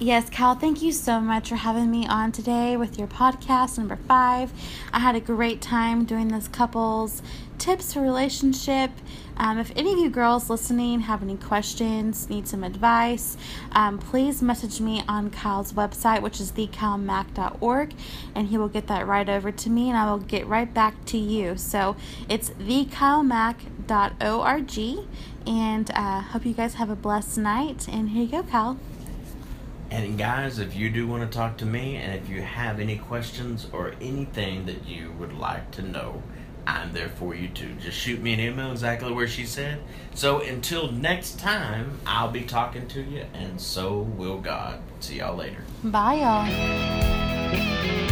Yes, 0.00 0.30
Cal, 0.30 0.54
thank 0.54 0.80
you 0.80 0.92
so 0.92 1.18
much 1.18 1.48
for 1.48 1.56
having 1.56 1.90
me 1.90 2.06
on 2.06 2.30
today 2.30 2.76
with 2.76 3.00
your 3.00 3.08
podcast 3.08 3.78
number 3.78 3.96
five. 3.96 4.52
I 4.92 5.00
had 5.00 5.16
a 5.16 5.20
great 5.20 5.60
time 5.60 6.04
doing 6.04 6.28
this 6.28 6.46
couples 6.46 7.20
tips 7.58 7.94
for 7.94 8.00
relationship. 8.00 8.92
Um, 9.36 9.58
if 9.58 9.72
any 9.74 9.92
of 9.92 9.98
you 9.98 10.08
girls 10.08 10.48
listening 10.48 11.00
have 11.00 11.20
any 11.20 11.36
questions, 11.36 12.30
need 12.30 12.46
some 12.46 12.62
advice, 12.62 13.36
um, 13.72 13.98
please 13.98 14.40
message 14.40 14.80
me 14.80 15.02
on 15.08 15.30
Kyle's 15.30 15.72
website, 15.72 16.22
which 16.22 16.40
is 16.40 16.52
thecalmac.org, 16.52 17.92
and 18.36 18.46
he 18.46 18.56
will 18.56 18.68
get 18.68 18.86
that 18.86 19.04
right 19.04 19.28
over 19.28 19.50
to 19.50 19.68
me 19.68 19.88
and 19.88 19.98
I 19.98 20.08
will 20.08 20.20
get 20.20 20.46
right 20.46 20.72
back 20.72 21.06
to 21.06 21.18
you. 21.18 21.56
So 21.56 21.96
it's 22.28 22.50
thecalmac.org, 22.50 25.08
and 25.44 25.90
uh, 25.92 26.20
hope 26.20 26.46
you 26.46 26.54
guys 26.54 26.74
have 26.74 26.88
a 26.88 26.96
blessed 26.96 27.38
night. 27.38 27.88
And 27.88 28.10
here 28.10 28.22
you 28.22 28.30
go, 28.30 28.44
Kyle. 28.44 28.78
And 29.90 30.18
guys, 30.18 30.58
if 30.58 30.76
you 30.76 30.90
do 30.90 31.06
want 31.06 31.30
to 31.30 31.36
talk 31.36 31.56
to 31.58 31.66
me 31.66 31.96
and 31.96 32.14
if 32.14 32.28
you 32.28 32.42
have 32.42 32.78
any 32.78 32.98
questions 32.98 33.66
or 33.72 33.94
anything 34.00 34.66
that 34.66 34.86
you 34.86 35.12
would 35.18 35.32
like 35.32 35.70
to 35.72 35.82
know, 35.82 36.22
I'm 36.66 36.92
there 36.92 37.08
for 37.08 37.34
you 37.34 37.48
too. 37.48 37.74
Just 37.80 37.96
shoot 37.96 38.20
me 38.20 38.34
an 38.34 38.40
email 38.40 38.70
exactly 38.70 39.10
where 39.10 39.26
she 39.26 39.46
said. 39.46 39.80
So 40.14 40.42
until 40.42 40.92
next 40.92 41.38
time, 41.38 41.98
I'll 42.06 42.30
be 42.30 42.42
talking 42.42 42.86
to 42.88 43.00
you, 43.00 43.24
and 43.32 43.58
so 43.58 44.00
will 44.00 44.38
God. 44.38 44.80
See 45.00 45.16
y'all 45.16 45.34
later. 45.34 45.64
Bye, 45.82 46.16
y'all. 46.16 48.08